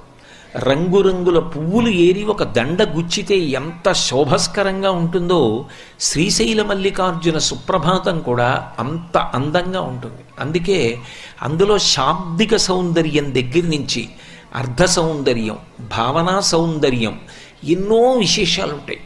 రంగురంగుల 0.55 1.39
పువ్వులు 1.39 1.89
ఏరి 1.89 2.23
ఒక 2.23 2.43
దండ 2.43 2.83
గుచ్చితే 2.83 3.37
ఎంత 3.37 3.91
శోభస్కరంగా 3.91 4.91
ఉంటుందో 4.91 5.65
శ్రీశైల 5.99 6.63
మల్లికార్జున 6.63 7.37
సుప్రభాతం 7.37 8.19
కూడా 8.19 8.71
అంత 8.79 9.17
అందంగా 9.17 9.81
ఉంటుంది. 9.81 10.21
అందుకే 10.39 10.99
అందులో 11.41 11.77
శాబ్దిక 11.77 12.55
సౌందర్యం 12.55 13.35
దగ్గర 13.35 13.65
నుంచి 13.65 14.09
అర్ధ 14.55 14.83
సౌందర్యం 14.83 15.57
భావనా 15.97 16.39
సౌందర్యం 16.39 17.19
ఎన్నో 17.63 18.11
విశేషాలు 18.11 18.73
ఉంటాయి 18.73 18.99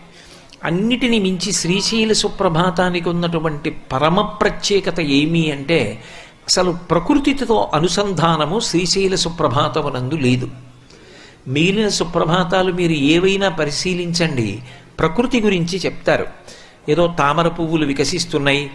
అన్నిటిని 0.63 1.19
మించి 1.19 1.51
శ్రీశైల 1.51 2.13
సుప్రభాతానికి 2.13 3.09
ఉన్నటువంటి 3.09 3.75
పరమ 3.91 4.21
ప్రత్యేకత 4.21 4.99
ఏమి 4.99 5.51
అంటే 5.51 6.03
అసలు 6.47 6.71
ప్రకృతితో 6.71 7.71
అనుసంధానము 7.73 8.59
శ్రీశైల 8.59 9.15
సుప్రభాతమునందు 9.15 10.15
లేదు. 10.15 10.49
మిగిలిన 11.47 11.89
సుప్రభాతాలు 11.89 12.71
మీరు 12.71 12.91
ఏవైనా 12.91 13.49
పరిశీలించండి 13.49 14.59
ప్రకృతి 14.99 15.41
గురించి 15.41 15.79
చెప్తారు. 15.79 16.25
ఏదో 16.89 17.15
తామర 17.19 17.47
పువ్వులు 17.47 17.85
వికసిస్తున్నాయి 17.85 18.71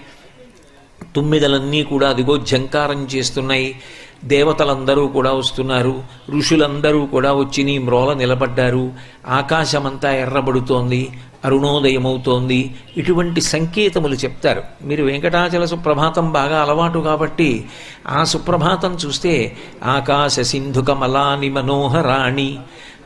తుమ్మిదలన్నీ 1.17 1.83
కూడా 1.83 2.09
అదిగో 2.09 2.37
జంకారం 2.37 3.05
చేస్తున్నాయి 3.05 3.81
దేవతలందరూ 4.25 5.07
కూడా 5.07 5.33
వస్తున్నారు 5.33 6.05
ఋషులందరూ 6.31 7.07
కూడా 7.07 7.33
వచ్చి 7.33 7.65
నీ 7.65 7.79
మ్రోల 7.79 8.13
నిలబడ్డారు 8.13 8.93
ఆకాశమంతా 9.29 10.15
ఎర్రబడుతోంది 10.15 11.09
అరుణోదయమవుతోంది. 11.45 12.75
ఇటువంటి 12.97 13.41
సంకేతములు 13.41 14.15
చెప్తారు. 14.15 14.63
మీరు 14.83 15.05
వెంకటాచల 15.05 15.65
సుప్రభాతం 15.65 16.33
బాగా 16.33 16.63
అలవాటు 16.63 16.99
కాబట్టి 16.99 17.65
ఆ 18.09 18.25
సుప్రభాతం 18.25 18.99
చూస్తే 19.07 19.57
ఆకాశ 19.85 20.41
సింధు 20.41 20.81
కమలాని 20.81 21.49
మనోహరాణి 21.49 22.59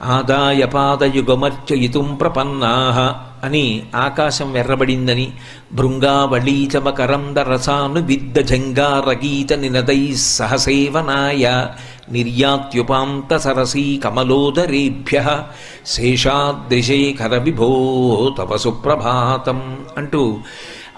ఆదాయ 0.02 0.66
పాదయుగమర్చయితుం 0.66 2.14
ప్రపన్నాహ 2.14 2.98
అని 3.46 3.82
ఆకాశం 3.96 4.52
వెర్రబడిందని 4.52 5.32
భృంగావళీచమకరంద 5.72 7.36
రసాను 7.36 8.00
విద్ద 8.00 8.38
జంగారగీత 8.38 9.52
నినదై 9.52 10.14
సహసేవనాయ 10.16 11.64
నిర్యాత్యుపాంత 12.12 13.36
సరసీ 13.36 13.96
కమలోదరేభ్య 13.96 15.42
శేషాద్రిశేఖర 15.86 17.38
విభో 17.38 18.34
తవ 18.38 18.56
సుప్రభాతం 18.56 19.78
అంటూ 19.96 20.38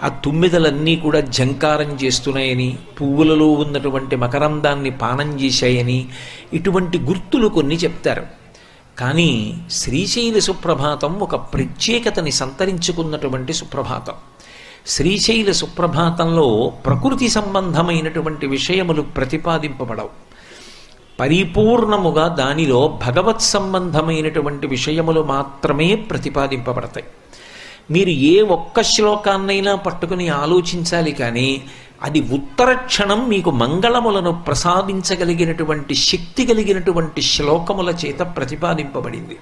ఆ 0.03 0.09
తుమ్మిదలన్నీ 0.09 0.97
కూడా 0.97 1.21
జంకారం 1.21 1.99
చేస్తున్నాయని 2.05 2.79
పువ్వులలో 3.01 3.51
ఉన్నటువంటి 3.51 4.17
మకరందాన్ని 4.17 4.91
పానం 4.91 5.41
చేశాయని 5.41 6.09
ఇటువంటి 6.53 6.99
గుర్తులు 6.99 7.49
కొన్ని 7.49 7.75
చెప్తారు. 7.75 8.27
కానీ 8.99 9.59
శ్రీశైల 9.71 10.39
సుప్రభాతం 10.39 11.21
ఒక 11.21 11.35
ప్రత్యేకతని 11.35 12.33
సంతరించుకున్నటువంటి 12.33 13.53
సుప్రభాతం. 13.53 14.15
శ్రీశైల 14.87 15.51
సుప్రభాతంలో 15.51 16.73
ప్రకృతి 16.87 17.29
సంబంధమైనటువంటి 17.29 18.47
విషయములు 18.47 19.03
ప్రతిపాదింపబడవు. 19.03 20.28
పరిపూర్ణముగా 21.21 22.29
దానిలో 22.29 23.01
భగవత్ 23.07 23.41
సంబంధమైనటువంటి 23.41 24.67
విషయములు 24.67 25.23
మాత్రమే 25.23 25.95
ప్రతిపాదింపబడతాయి. 25.95 27.07
మీరు 27.91 28.09
ఏ 28.09 28.43
ఒక్క 28.43 28.83
శ్లోకాన్నైనా 28.83 29.75
పట్టుకుని 29.75 30.29
ఆలోచించాలి 30.29 31.13
కానీ 31.13 31.63
అది 32.03 32.21
ఉత్తర 32.21 32.73
క్షణం 32.73 33.29
మీకు 33.29 33.51
మంగళములను 33.51 34.33
ప్రసాదించగలిగినటువంటి 34.47 35.95
శక్తి 35.95 36.47
కలిగినటువంటి 36.47 37.23
శ్లోకముల 37.23 37.95
చేత 38.07 38.21
ప్రతిపాదింపబడింది. 38.21 39.37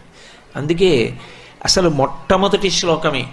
అందుకే 0.56 1.18
అసలు 1.64 1.88
మొట్టమొదటి 1.90 2.70
శ్లోకమే 2.70 3.26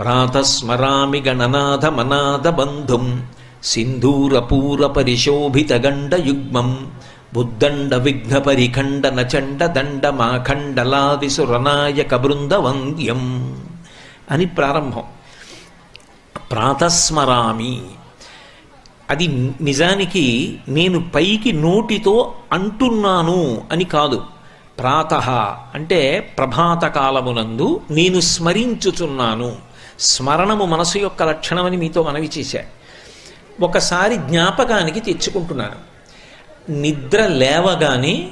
ప్రాతస్మరామి 0.00 1.20
గణనాథ 1.20 1.86
మనాథ 1.86 2.48
బంధుం 2.48 3.26
సింధూరపూర 3.62 4.86
పరిశోభిత 4.86 5.72
గండ 5.72 6.14
యుగ్మం 6.14 6.90
బుద్దండ 7.34 7.94
విఘ్న 7.94 8.38
పరిఖండన 8.38 9.20
చండ 9.20 9.66
దండ 9.66 10.06
మాఖండలాది 10.06 11.28
బృంద 11.42 12.14
బృందవంద్యం 12.14 13.56
అని 14.30 14.46
ప్రారంభం. 14.46 15.02
ప్రాతస్మరామి. 16.50 17.82
అది 19.10 19.54
నిజానికి 19.60 20.58
నేను 20.68 21.10
పైకి 21.10 21.52
నోటితో 21.52 22.34
అంటున్నాను 22.52 23.62
అని 23.72 23.84
కాదు. 23.84 24.24
ప్రాత 24.78 25.14
అంటే 25.74 26.34
ప్రభాతకాలమునందు 26.38 27.80
నేను 27.90 28.20
స్మరించుచున్నాను. 28.20 29.56
స్మరణము 30.00 30.64
మనసు 30.64 30.98
యొక్క 30.98 31.22
లక్షణమని 31.22 31.76
మీతో 31.76 32.02
మనవి 32.02 32.30
చేశా. 32.38 32.62
ఒకసారి 33.60 34.16
జ్ఞాపకానికి 34.16 35.00
తెచ్చుకుంటున్నాను. 35.00 35.90
నిద్ర 36.70 37.26
లేవగానే 37.26 38.30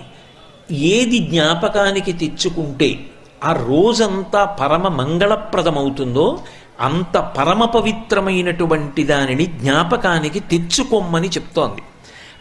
ఏది 0.73 1.19
జ్ఞాపకానికి 1.19 2.13
తెచ్చుకుంటే 2.13 3.11
ఆ 3.45 3.53
రోజంతా 3.53 4.45
పరమ 4.45 4.89
మంగళప్రదమవుతుందో 4.89 6.43
అంత 6.81 7.19
పరమ 7.19 7.65
పవిత్రమైనటువంటి 7.65 9.05
దానిని 9.05 9.47
జ్ఞాపకానికి 9.47 10.41
తెచ్చుకోమ్మని 10.41 11.29
చెప్తోంది. 11.29 11.83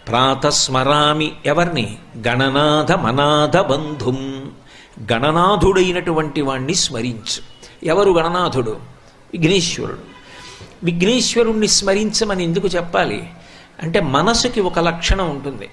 ప్రాతస్మరామి 0.08 1.32
ఎవరిని? 1.46 1.98
గణనాథ 2.27 2.92
మనాథ 2.92 3.58
బంధుం. 3.58 4.51
గణనాథుడైనటువంటి 5.13 6.42
వాణ్ణి 6.42 6.75
స్మరించు. 6.75 7.42
ఎవరు 7.84 8.12
గణనాథుడు? 8.12 8.72
విఘ్నేశ్వరుడు. 9.34 9.98
విఘ్నేశ్వరుణ్ణి 10.84 11.68
స్మరించమని 11.68 12.44
ఎందుకు 12.44 12.68
చెప్పాలి? 12.68 13.30
అంటే 13.84 14.00
మనసుకి 14.00 14.62
ఒక 14.62 14.80
లక్షణం 14.80 15.30
ఉంటుంది. 15.30 15.70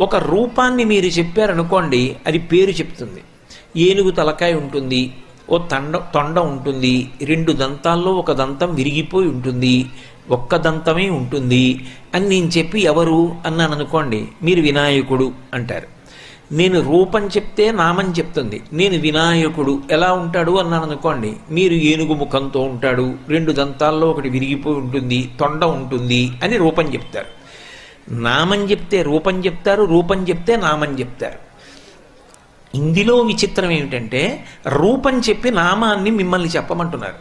ఒక 0.00 0.16
రూపాన్ని 0.16 0.84
మీరు 0.84 1.06
చెప్పారనుకోండి 1.06 2.16
అది 2.26 2.38
పేరు 2.38 2.70
చెప్తుంది. 2.70 3.22
ఏనుగు 3.76 4.10
తలకాయ 4.10 4.54
ఉంటుంది 4.54 5.12
ఓ 5.50 5.58
తండ 5.58 5.96
తొండ 5.96 6.38
ఉంటుంది 6.38 7.10
రెండు 7.22 7.52
దంతాల్లో 7.52 8.12
ఒక 8.12 8.32
దంతం 8.32 8.74
విరిగిపోయి 8.74 9.28
ఉంటుంది 9.28 9.90
ఒక్క 10.30 10.56
దంతమే 10.56 11.10
ఉంటుంది 11.10 11.86
అని 12.14 12.28
నేను 12.28 12.46
చెప్పి 12.46 12.80
ఎవరు 12.80 13.36
అన్నాను 13.46 13.72
అనుకోండి 13.72 14.28
మీరు 14.42 14.60
వినాయకుడు 14.60 15.32
అంటారు. 15.54 15.88
నేను 16.52 16.80
రూపం 16.80 17.26
చెప్తే 17.26 17.72
నామం 17.72 18.10
చెప్తుంది 18.10 18.60
నేను 18.72 18.96
వినాయకుడు 18.96 19.82
ఎలా 19.90 20.12
ఉంటాడు 20.12 20.52
అన్నాను 20.52 20.82
అనుకోండి 20.82 21.32
మీరు 21.50 21.74
ఏనుగు 21.74 22.14
ముఖంతో 22.14 22.60
ఉంటాడు 22.60 23.14
రెండు 23.28 23.52
దంతాల్లో 23.52 24.10
ఒకటి 24.10 24.28
విరిగిపోయి 24.28 24.76
ఉంటుంది 24.76 25.30
తొండ 25.40 25.64
ఉంటుంది 25.64 26.32
అని 26.42 26.56
రూపం 26.56 26.84
చెప్తారు. 26.84 27.41
నామం 28.10 28.70
చెప్తే 28.70 29.02
రూపం 29.02 29.44
చెప్తారు 29.44 29.84
రూపం 29.84 30.28
చెప్తే 30.28 30.56
నామం 30.56 30.98
చెప్తారు. 30.98 31.52
ఇందులో 32.76 33.16
విచిత్రం 33.16 33.70
ఏమిటంటే 33.70 34.44
రూపం 34.66 35.20
చెప్పి 35.20 35.50
నామాన్ని 35.50 36.10
మిమ్మల్ని 36.10 36.48
చెప్పమంటున్నారు. 36.48 37.14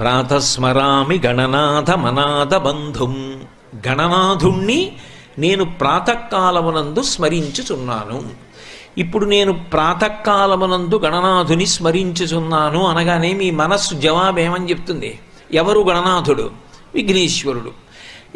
ప్రాతస్మరామి 0.00 1.20
గణనాథ 1.26 1.90
మనాథ 1.90 2.54
బంధుం. 2.54 3.42
గణనాథుణ్ణి 3.88 4.92
నేను 5.38 5.64
ప్రాతకాలమునందు 5.64 7.02
స్మరించుచున్నాను. 7.02 8.50
ఇప్పుడు 8.98 9.24
నేను 9.24 9.52
ప్రాతకాలమునందు 9.52 10.98
గణనాథుని 10.98 11.66
స్మరించుచున్నాను 11.66 12.86
అనగానే 12.86 13.32
మీ 13.32 13.50
మనస్సు 13.50 13.94
జవాబేమని 13.94 14.70
చెప్తుంది? 14.70 15.18
ఎవరు 15.52 15.80
గణనాథుడు? 15.80 16.50
విఘ్నేశ్వరుడు. 16.94 17.70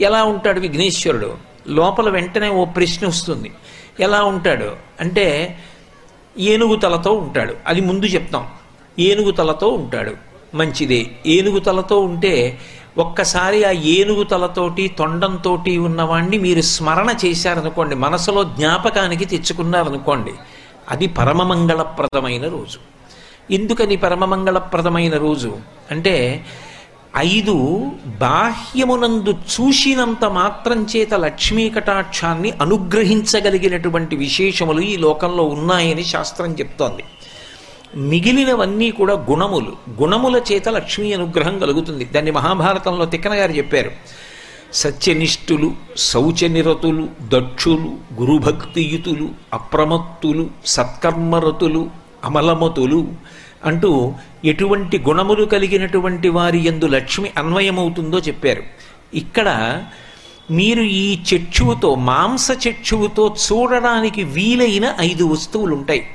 ఎలా 0.00 0.24
ఉంటాడు 0.24 0.60
విఘ్నేశ్వరుడు? 0.60 1.53
లోపల 1.68 2.10
వెంటనే 2.10 2.48
ఓ 2.48 2.64
ప్రశ్న 2.64 3.06
వస్తుంది. 3.06 3.52
ఎలా 4.00 4.24
ఉంటాడు? 4.24 4.76
అంటే 5.00 5.58
ఏనుగు 6.38 6.76
తలతో 6.76 7.12
ఉంటాడు. 7.12 7.54
అది 7.66 7.80
ముందు 7.80 8.06
చెప్తాం. 8.06 8.46
ఏనుగు 8.98 9.30
తలతో 9.30 9.68
ఉంటాడు. 9.68 10.14
మంచిదే. 10.56 11.06
ఏనుగు 11.26 11.58
తలతో 11.58 12.00
ఉంటే 12.00 12.58
ఒక్కసారి 12.98 13.64
ఆ 13.64 13.70
ఏనుగు 13.70 14.24
తలతోటి 14.24 14.88
తొండంతోటి 14.98 15.78
ఉన్నవాణ్ణి 15.78 16.38
మీరు 16.38 16.60
స్మరణ 16.60 17.14
చేశారనుకోండి 17.24 17.94
మనసులో 17.94 18.44
జ్ఞాపకానికి 18.44 19.24
తెచ్చుకున్నారనుకోండి 19.24 20.32
అది 20.88 21.06
పరమమంగళప్రదమైన 21.06 22.42
రోజు. 22.42 22.78
ఎందుకని 23.50 23.96
పరమమంగళప్రదమైన 23.96 25.16
రోజు? 25.16 25.58
అంటే 25.90 26.44
ఐదు 27.16 27.82
బాహ్యమునందు 28.20 29.30
చూసినంత 29.30 30.24
మాత్రం 30.24 30.86
చేత 30.96 31.14
లక్ష్మీ 31.14 31.70
కటాక్షాన్ని 31.70 32.50
అనుగ్రహించగలిగినటువంటి 32.50 34.16
విశేషములు 34.16 34.80
ఈ 34.80 34.96
లోకంలో 34.96 35.42
ఉన్నాయని 35.42 36.04
శాస్త్రం 36.04 36.52
చెప్తోంది. 36.52 37.04
మిగిలినవన్నీ 37.96 38.90
కూడా 38.90 39.14
గుణములు. 39.14 39.72
గుణముల 40.02 40.42
చేత 40.52 40.68
లక్ష్మీ 40.68 41.12
అనుగ్రహం 41.12 41.58
కలుగుతుంది. 41.58 42.04
దాన్ని 42.04 42.30
మహాభారతంలో 42.30 43.04
తిక్కన 43.04 43.34
గారు 43.34 43.52
చెప్పారు. 43.52 43.90
సత్యనిష్ఠులు 44.72 45.72
శౌచనిరతులు 45.96 47.08
దక్షులు 47.22 48.20
గురుభక్తియుతులు 48.20 49.28
అప్రమత్తులు 49.52 50.50
సత్కర్మరతులు 50.66 51.90
అమలమతులు 52.24 53.08
అంటూ 53.64 54.14
ఎటువంటి 54.44 54.98
గుణములు 54.98 55.44
కలిగినటువంటి 55.44 56.28
వారి 56.28 56.66
ఎందు 56.66 56.84
లక్ష్మి 56.84 57.30
అన్వయమవుతుందో 57.38 58.18
చెప్పారు. 58.18 58.62
ఇక్కడ 59.14 59.82
మీరు 60.50 60.82
ఈ 60.82 61.18
చక్షువుతో 61.20 61.94
మాంస 61.94 62.48
చక్షువుతో 62.68 63.36
చూడడానికి 63.46 64.22
వీలైన 64.22 64.94
ఐదు 65.00 65.24
వస్తువులు 65.24 65.74
ఉంటాయి 65.74 66.06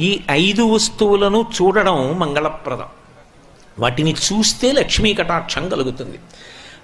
ఈ 0.00 0.20
ఐదు 0.30 0.62
వస్తువులను 0.62 1.46
చూడడం 1.62 2.18
మంగళప్రదం. 2.18 2.84
వాటిని 3.78 4.12
చూస్తే 4.12 4.72
లక్ష్మీ 4.72 5.14
కటాక్షం 5.14 5.68
కలుగుతుంది. 5.68 6.18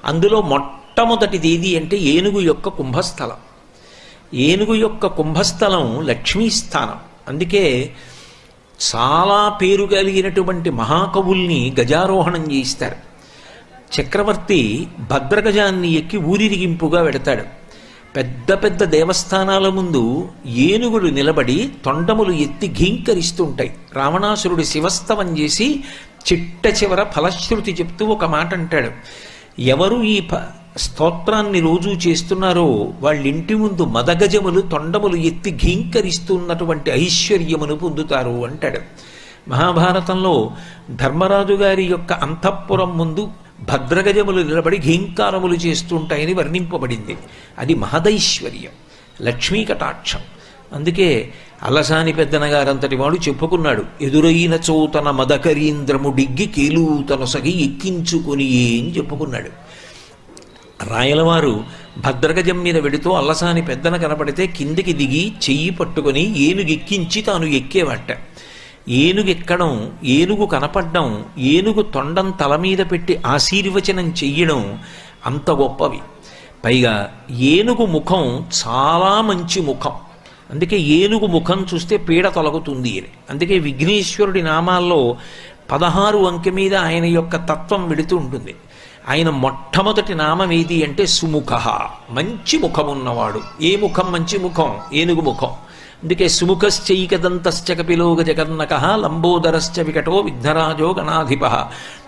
అందులో 0.05 0.43
మొట్టమొదటిది 0.43 1.49
ఏది 1.49 1.77
అంటే 1.77 1.97
ఏనుగు 1.97 2.41
యొక్క 2.41 2.69
కుంభస్థలం. 2.69 3.37
ఏనుగు 4.35 4.75
యొక్క 4.75 5.07
కుంభస్థలం 5.07 6.01
లక్ష్మీ 6.01 6.51
స్థానం. 6.51 6.97
అందుకే 7.29 7.95
చాలా 8.79 9.49
పేరు 9.49 9.85
కలిగినటువంటి 9.85 10.71
మహాకవుల్ని 10.71 11.75
గజారోహణం 11.81 12.53
చేయిస్తారు. 12.53 12.97
చక్రవర్తి 13.95 14.89
భద్రగజాన్ని 15.01 15.93
ఎక్కి 15.93 16.17
ఊరిరిగింపుగా 16.17 17.03
వెడతాడు. 17.03 17.43
పెద్ద 18.17 18.53
పెద్ద 18.53 18.85
దేవస్థానాల 18.85 19.69
ముందు 19.69 20.29
ఏనుగులు 20.47 21.09
నిలబడి 21.09 21.71
తొండములు 21.85 22.33
ఎత్తి 22.33 22.69
ఘీంకరిస్తుంటాయి. 22.69 23.75
రావణాసురుడు 23.93 24.63
శివస్తవం 24.63 25.39
చేసి 25.39 25.85
చిట్ట 26.27 26.67
చివర 26.67 27.03
ఫలశ్రుతి 27.03 27.73
చెప్తూ 27.73 28.07
ఒక 28.07 28.25
మాట 28.25 28.55
అంటాడు 28.55 28.91
ఎవరు 29.61 30.03
ఈ 30.03 30.21
ప 30.21 30.35
స్తోత్రాన్ని 30.79 31.61
రోజూ 31.61 31.91
చేస్తున్నారో 31.91 32.93
వాళ్ళింటి 33.01 33.55
ముందు 33.55 33.83
మదగజములు 33.83 34.61
తొండములు 34.61 35.17
ఎత్తి 35.17 35.51
ఘీంకరిస్తున్నటువంటి 35.51 36.91
ఐశ్వర్యమును 36.91 37.77
పొందుతారు 37.77 38.45
అంటాడు. 38.45 38.81
మహాభారతంలో 39.49 40.51
ధర్మరాజు 40.91 41.53
గారి 41.53 41.85
యొక్క 41.85 42.13
అంతఃపురం 42.13 42.99
ముందు 42.99 43.29
భద్రగజములు 43.61 44.43
నిలబడి 44.43 44.79
ఘీంకారములు 44.79 45.55
చేస్తుంటాయని 45.55 46.35
వర్ణింపబడింది. 46.35 47.17
అది 47.59 47.75
మహదైశ్వర్యం 47.75 48.75
లక్ష్మీ 49.23 49.65
కటాక్షం 49.65 50.19
అందుకే 50.73 51.33
అలసాని 51.63 52.13
పెద్దనగారంతటి 52.13 52.97
వాడు 52.97 53.17
చెప్పుకున్నాడు 53.17 53.85
ఎదురైన 54.03 54.59
చోతన 54.71 55.11
మదకరీంద్రము 55.11 56.11
డిగ్గి 56.11 56.47
కేలూతనొసగి 56.47 57.65
ఎక్కించుకొని 57.65 58.79
అని 58.81 58.97
చెప్పుకున్నాడు. 58.97 59.68
రాయలవారు 60.85 61.65
భద్రగజం 61.99 62.59
మీద 62.59 62.79
వెడుతూ 62.79 63.11
అల్లసాని 63.11 63.63
పెద్దన 63.63 63.97
కనపడితే 63.97 64.47
కిందికి 64.47 64.93
దిగి 64.93 65.33
చెయ్యి 65.51 65.71
పట్టుకొని 65.71 66.39
ఏనుగెక్కించి 66.39 67.23
తాను 67.23 67.45
ఎక్కేవాట. 67.45 68.19
ఏనుగెక్కడం 68.89 69.93
ఏనుగు 70.05 70.47
కనపడడం 70.47 71.25
ఏనుగు 71.39 71.83
తొండం 71.83 72.31
తల 72.31 72.57
మీద 72.57 72.79
పెట్టి 72.79 73.21
ఆశీర్వచనం 73.27 74.09
చెయ్యడం 74.09 74.79
అంత 75.27 75.51
గొప్పవి. 75.51 75.99
పైగా 76.65 77.15
ఏనుగు 77.31 77.87
ముఖం 77.87 78.47
చాలా 78.67 79.21
మంచి 79.21 79.61
ముఖం. 79.61 79.93
అందుకే 80.51 80.79
ఏనుగు 80.79 81.27
ముఖం 81.27 81.67
చూస్తే 81.75 81.97
పీడ 81.97 82.29
తొలగుతుంది 82.29 82.91
అని. 82.91 83.09
అందుకే 83.31 83.59
విఘ్నేశ్వరుడి 83.59 84.43
నామాల్లో 84.43 85.17
పదహారు 85.73 86.19
అంకె 86.19 86.51
మీద 86.51 86.75
ఆయన 86.75 87.05
యొక్క 87.05 87.37
తత్వం 87.37 87.89
వెడుతూ 87.89 88.17
ఉంటుంది. 88.17 88.55
ఆయన 89.09 89.31
మొట్టమొదటి 89.31 90.15
నామం 90.15 90.53
ఏది 90.53 90.85
అంటే 90.85 91.07
సుముఖ. 91.07 91.53
మంచి 92.11 92.59
ముఖం 92.59 92.89
ఉన్నవాడు 92.89 93.41
ఏ 93.63 93.77
ముఖం 93.77 94.13
మంచి 94.13 94.39
ముఖం? 94.39 94.75
ఏనుగు 94.93 95.21
ముఖం. 95.21 95.51
అందుకే 96.03 96.29
సుముఖశ్చైకదంతశ్చ 96.29 97.75
కపిలోగ 97.75 98.23
జగన్నక 98.23 98.75
లంబోదరశ్చ 98.75 99.83
వికటో 99.83 100.13
విఘ్నరాజో 100.13 100.95
గణాధిప. 100.99 101.67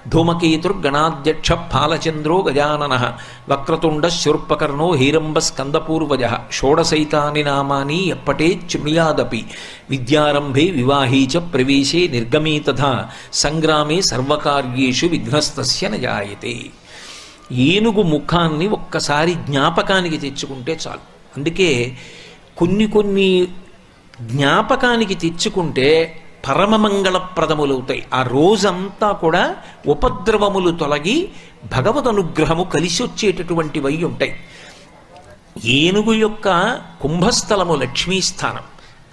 ధూమకేతుర్గణాధ్యక్ష 0.09 1.53
ఫాలచంద్రో 1.53 2.39
గజానన. 2.51 3.13
వక్రతుండ 3.49 4.09
శూర్పకర్ణో 4.09 4.95
హీరంబ 4.95 5.39
స్కందపూర్వజ 5.39 6.25
షోడసైతాని 6.53 7.43
నామాని 7.45 8.09
ఎప్పటే 8.09 8.47
చుమ్యాదపి. 8.47 9.45
విద్యారంభే 9.91 10.65
వివాహీ 10.65 11.27
చ 11.27 11.37
ప్రవేశే 11.37 12.09
నిర్గమే 12.09 12.59
తథా. 12.59 13.09
సంగ్రామే 13.33 14.01
సర్వకార్యేషు 14.01 15.07
విఘ్నస్తస్య 15.07 15.89
నజాయతే. 15.89 16.57
ఏనుగు 17.53 18.03
ముఖాన్ని 18.03 18.69
ఒక్కసారి 18.69 19.35
జ్ఞాపకానికి 19.35 20.19
తెచ్చుకుంటే 20.19 20.79
చాలు. 20.87 21.01
అందుకే 21.37 21.97
కొన్ని 22.57 22.87
కొన్ని 22.87 23.49
జ్ఞాపకానికి 24.21 25.15
తెచ్చుకుంటే 25.15 26.17
పరమమంగళప్రదములవుతాయి. 26.49 28.07
ఆ 28.15 28.23
రోజంతా 28.23 29.13
కూడా 29.13 29.57
ఉపద్రవములు 29.87 30.71
తొలగి 30.71 31.29
భగవద్ 31.77 32.09
అనుగ్రహము 32.09 32.65
కలిసి 32.65 33.03
వచ్చేటటువంటివై 33.03 33.97
ఉంటాయి. 33.97 34.37
ఏనుగు 35.65 36.13
యొక్క 36.13 36.79
కుంభస్థలము 37.03 37.75
లక్ష్మీస్థానం. 37.75 38.63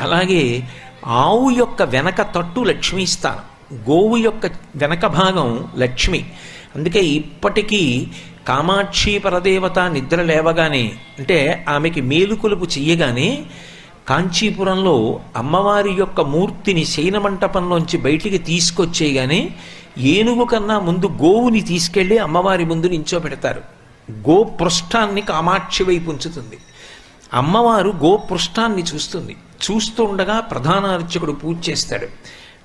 అలాగే 0.02 0.67
ఆవు 1.06 1.50
యొక్క 1.50 1.82
వెనక 1.82 2.21
తట్టు 2.21 2.60
లక్ష్మీస్థానం. 2.60 3.41
గోవు 3.89 4.17
యొక్క 4.17 4.52
వెనక 4.76 5.06
భాగం 5.06 5.67
లక్ష్మి. 5.78 6.32
అందుకే 6.78 7.00
ఇప్పటికీ 7.00 8.08
కామాక్షి 8.48 9.20
పరదేవత 9.20 9.80
నిద్ర 9.80 10.22
లేవగానే 10.22 10.92
అంటే 11.20 11.66
ఆమెకి 11.70 12.02
మేలుకొలుపు 12.02 12.66
చెయ్యగానే 12.66 13.46
కాంచీపురంలో 14.10 15.20
అమ్మవారి 15.36 15.92
యొక్క 15.92 16.22
మూర్తిని 16.22 16.86
శయనమంటపంలోంచి 16.86 17.98
బయటికి 17.98 18.38
తీసుకొచ్చేయగానే 18.38 19.50
ఏనుగు 19.98 20.46
కన్నా 20.46 20.80
ముందు 20.80 21.06
గోవుని 21.06 21.62
తీసుకెళ్ళి 21.62 22.18
అమ్మవారి 22.18 22.66
ముందు 22.66 22.88
నించో 22.88 23.20
పెడతారు 23.20 23.62
గోపృష్ఠాన్ని 24.12 25.22
కామాక్షి 25.22 25.84
వైపు 25.84 26.10
ఉంచుతుంది. 26.10 26.58
అమ్మవారు 27.34 27.90
గోపృష్ఠాన్ని 27.90 28.84
చూస్తుంది. 28.84 29.36
చూస్తూ 29.63 30.04
ఉండగా 30.04 30.40
ప్రధాన 30.40 30.86
అర్చకుడు 30.86 31.32
పూజ 31.32 31.70
చేస్తాడు. 31.70 32.08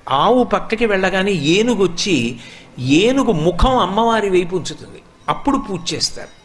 ఆవు 0.09 0.43
పక్కకి 0.43 0.85
వెళ్ళగానే 0.85 1.31
ఏనుగు 1.31 1.83
వచ్చి 1.83 2.35
ఏనుగు 2.79 3.31
ముఖం 3.31 3.77
అమ్మవారి 3.77 4.29
వైపు 4.29 4.55
ఉంచుతుంది. 4.55 5.01
అప్పుడు 5.29 5.57
పూజ 5.57 5.93
చేస్తారు. 5.93 6.43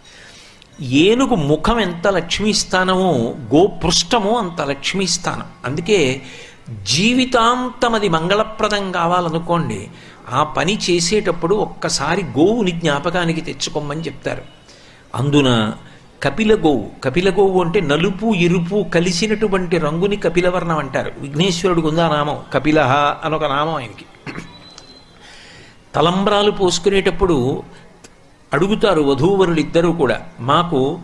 ఏనుగు 0.82 1.34
ముఖం 1.34 1.80
ఎంత 1.80 2.08
లక్ష్మీస్థానమో 2.08 3.34
గోపృష్టమో 3.54 4.38
అంత 4.38 4.60
లక్ష్మీస్థానం. 4.60 5.46
అందుకే 5.64 6.22
జీవితాంతం 6.82 7.94
అది 7.94 8.08
మంగళప్రదం 8.08 8.92
కావాలనుకోండి 8.92 9.88
ఆ 10.32 10.42
పని 10.42 10.78
చేసేటప్పుడు 10.90 11.54
ఒక్కసారి 11.54 12.22
గోవుని 12.22 12.70
జ్ఞాపకానికి 12.70 13.40
తెచ్చుకోమని 13.40 14.00
చెప్తారు. 14.00 14.42
అందున 15.14 15.72
కపిల 16.22 16.54
గోవు. 16.54 16.90
కపిల 17.04 17.30
గోవు 17.30 17.64
అంటే 17.64 17.80
నలుపు 17.80 18.34
ఎరుపు 18.34 18.86
కలిసినటువంటి 18.94 19.78
రంగుని 19.78 20.16
కపిలవర్ణం 20.16 20.78
అంటారు. 20.78 21.12
విఘ్నేశ్వరుడికి 21.18 21.86
ఉందా 21.86 22.08
నామం. 22.08 22.38
కపిలహ 22.52 22.92
అనొక 23.24 23.44
నామం 23.44 23.74
ఆయనకి. 23.74 24.04
తలంబ్రాలు 25.94 26.50
పోసుకునేటప్పుడు 26.50 27.62
అడుగుతారు 28.52 29.02
వధూవరులిద్దరూ 29.02 29.92
కూడా 29.92 30.22
మాకు 30.40 30.98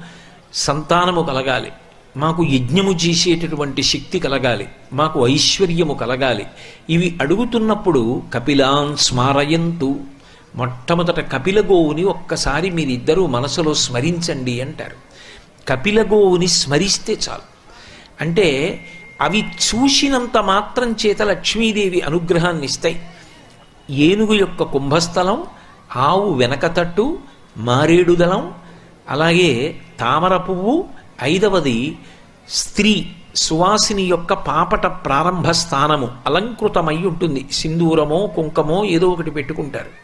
సంతానము 0.55 1.23
కలగాలి. 1.23 1.73
మాకు 2.17 2.45
యజ్ఞము 2.45 2.93
చేసేటటువంటి 2.93 3.83
శక్తి 3.83 4.19
కలగాలి. 4.19 4.69
మాకు 4.93 5.29
ఐశ్వర్యము 5.29 5.95
కలగాలి. 5.95 6.47
ఇవి 6.91 7.19
అడుగుతున్నప్పుడు 7.21 8.23
కపిలాన్ 8.35 8.97
స్మారయంతు. 8.97 9.97
మొట్టమొదట 10.55 11.33
కపిలగోవుని 11.33 12.05
ఒక్కసారి 12.05 12.71
మీరిద్దరూ 12.71 13.27
మనసులో 13.27 13.75
స్మరించండి 13.75 14.61
అంటారు. 14.61 14.97
కపిలగోవుని 15.69 16.47
స్మరిస్తే 16.47 17.13
చాలు. 17.13 17.43
అంటే 18.21 18.81
అవి 19.21 19.45
చూసినంత 19.45 20.39
మాత్రం 20.39 20.97
చేత 21.07 21.23
లక్ష్మీదేవి 21.23 22.01
అనుగ్రహాన్ని 22.01 22.65
ఇస్తాయి. 22.65 23.07
ఏనుగు 23.91 24.33
యొక్క 24.33 24.63
కుంభస్థలం 24.63 25.45
ఆవు 25.97 26.33
వెనకతట్టు 26.33 27.19
మారేడుదలం 27.57 28.55
అలాగే 29.09 29.81
తామర 30.01 30.37
పువ్వు 30.37 30.85
ఐదవది 31.23 31.99
స్త్రీ 32.49 33.11
సువాసిని 33.37 34.03
యొక్క 34.03 34.33
పాపట 34.33 34.87
ప్రారంభ 34.87 35.51
స్థానము 35.51 36.09
అలంకృతమై 36.27 36.97
ఉంటుంది. 36.97 37.47
సింధూరమో 37.53 38.27
కుంకమో 38.27 38.85
ఏదో 38.85 39.09
ఒకటి 39.09 39.31
పెట్టుకుంటారు. 39.31 40.04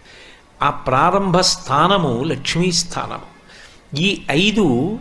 ఆ 0.63 0.71
ప్రారంభ 0.71 1.37
స్థానము 1.41 2.25
లక్ష్మీ 2.25 2.73
స్థానము. 2.73 3.27
ఈ 3.97 4.09
ఐదు 4.31 4.99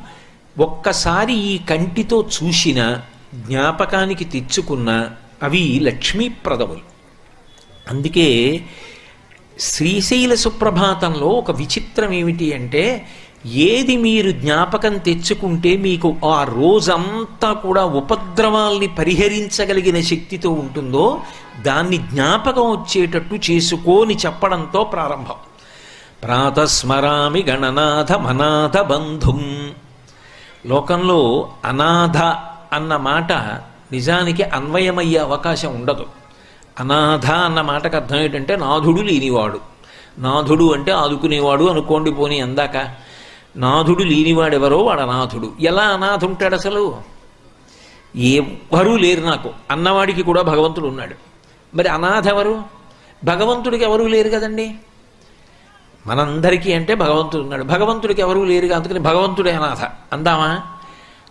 ఒక్కసారి 0.59 1.33
ఈ 1.33 1.57
కంటితో 1.57 2.17
చూసిన 2.35 3.01
జ్ఞాపకానికి 3.47 4.25
తెచ్చుకున్న 4.25 5.09
అవి 5.43 5.79
లక్ష్మీప్రదములు 5.79 6.85
అందుకే 7.91 8.27
శ్రీశైల 9.59 10.33
సుప్రభాతంలో 10.35 11.29
ఒక 11.41 11.51
విచిత్రం 11.51 12.11
ఏమిటి 12.13 12.53
అంటే 12.53 12.83
ఏది 13.45 13.97
మీరు 13.97 14.31
జ్ఞాపకం 14.31 14.97
తెచ్చుకుంటే 14.97 15.77
మీకు 15.77 16.09
ఆ 16.25 16.37
రోజంతా 16.43 17.53
కూడా 17.53 17.83
ఉపద్రవాల్ని 18.01 18.87
పరిహరించగలిగిన 18.87 19.99
శక్తితో 20.01 20.49
ఉంటుందో 20.49 21.21
దాన్ని 21.61 21.97
జ్ఞాపకం 21.97 22.65
వచ్చేటట్టు 22.71 23.51
చేసుకోని 23.51 24.17
చెప్పడంతో 24.25 24.83
ప్రారంభం. 24.83 25.39
ప్రాతస్మరామి 26.23 27.43
గణనాథ 27.43 28.11
మనాథ 28.11 28.77
బంధుం. 28.77 29.71
లోకంలో 30.65 31.51
అనాథ 31.65 32.17
అన్న 32.75 32.97
మాట 32.97 33.31
నిజానికి 33.91 34.43
అన్వయమయ్యే 34.43 35.17
అవకాశం 35.17 35.75
ఉండదు. 35.75 36.05
అనాథ 36.79 37.25
అన్న 37.25 37.61
మాటకు 37.61 37.95
అర్థం 37.95 38.15
ఏంటంటే 38.15 38.55
నాథుడు 38.55 39.01
లేనివాడు. 39.01 39.59
నాథుడు 40.17 40.73
అంటే 40.73 40.91
ఆదుకునేవాడు 40.91 41.65
అనుకోండి 41.65 42.11
పోని 42.11 42.41
అందాక. 42.41 42.95
నాథుడు 43.55 44.03
లేనివాడెవరో 44.03 44.77
వాడు 44.77 45.01
అనాథుడు. 45.01 45.51
ఎలా 45.59 45.83
అనాథ 45.83 46.25
ఉంటాడు 46.25 46.55
అసలు? 46.55 46.97
ఎవరూ 48.15 48.97
లేరు 48.97 49.21
నాకు. 49.21 49.49
అన్నవాడికి 49.71 50.23
కూడా 50.23 50.41
భగవంతుడు 50.41 50.87
ఉన్నాడు. 50.87 51.15
మరి 51.75 51.87
అనాథ 51.87 52.27
ఎవరు 52.27 52.63
భగవంతుడికి 53.23 53.83
ఎవరూ 53.83 54.07
లేరు 54.07 54.29
కదండి. 54.29 54.75
మనందరికీ 56.07 56.73
అంటే 56.73 56.95
భగవంతుడు 56.95 57.41
ఉన్నాడు. 57.41 57.63
భగవంతుడికి 57.63 58.21
ఎవరూ 58.21 58.45
లేరుగా 58.45 58.75
అందుకని 58.75 58.99
భగవంతుడే 58.99 59.51
అనాథ. 59.51 59.91
అందామా? 60.13 60.59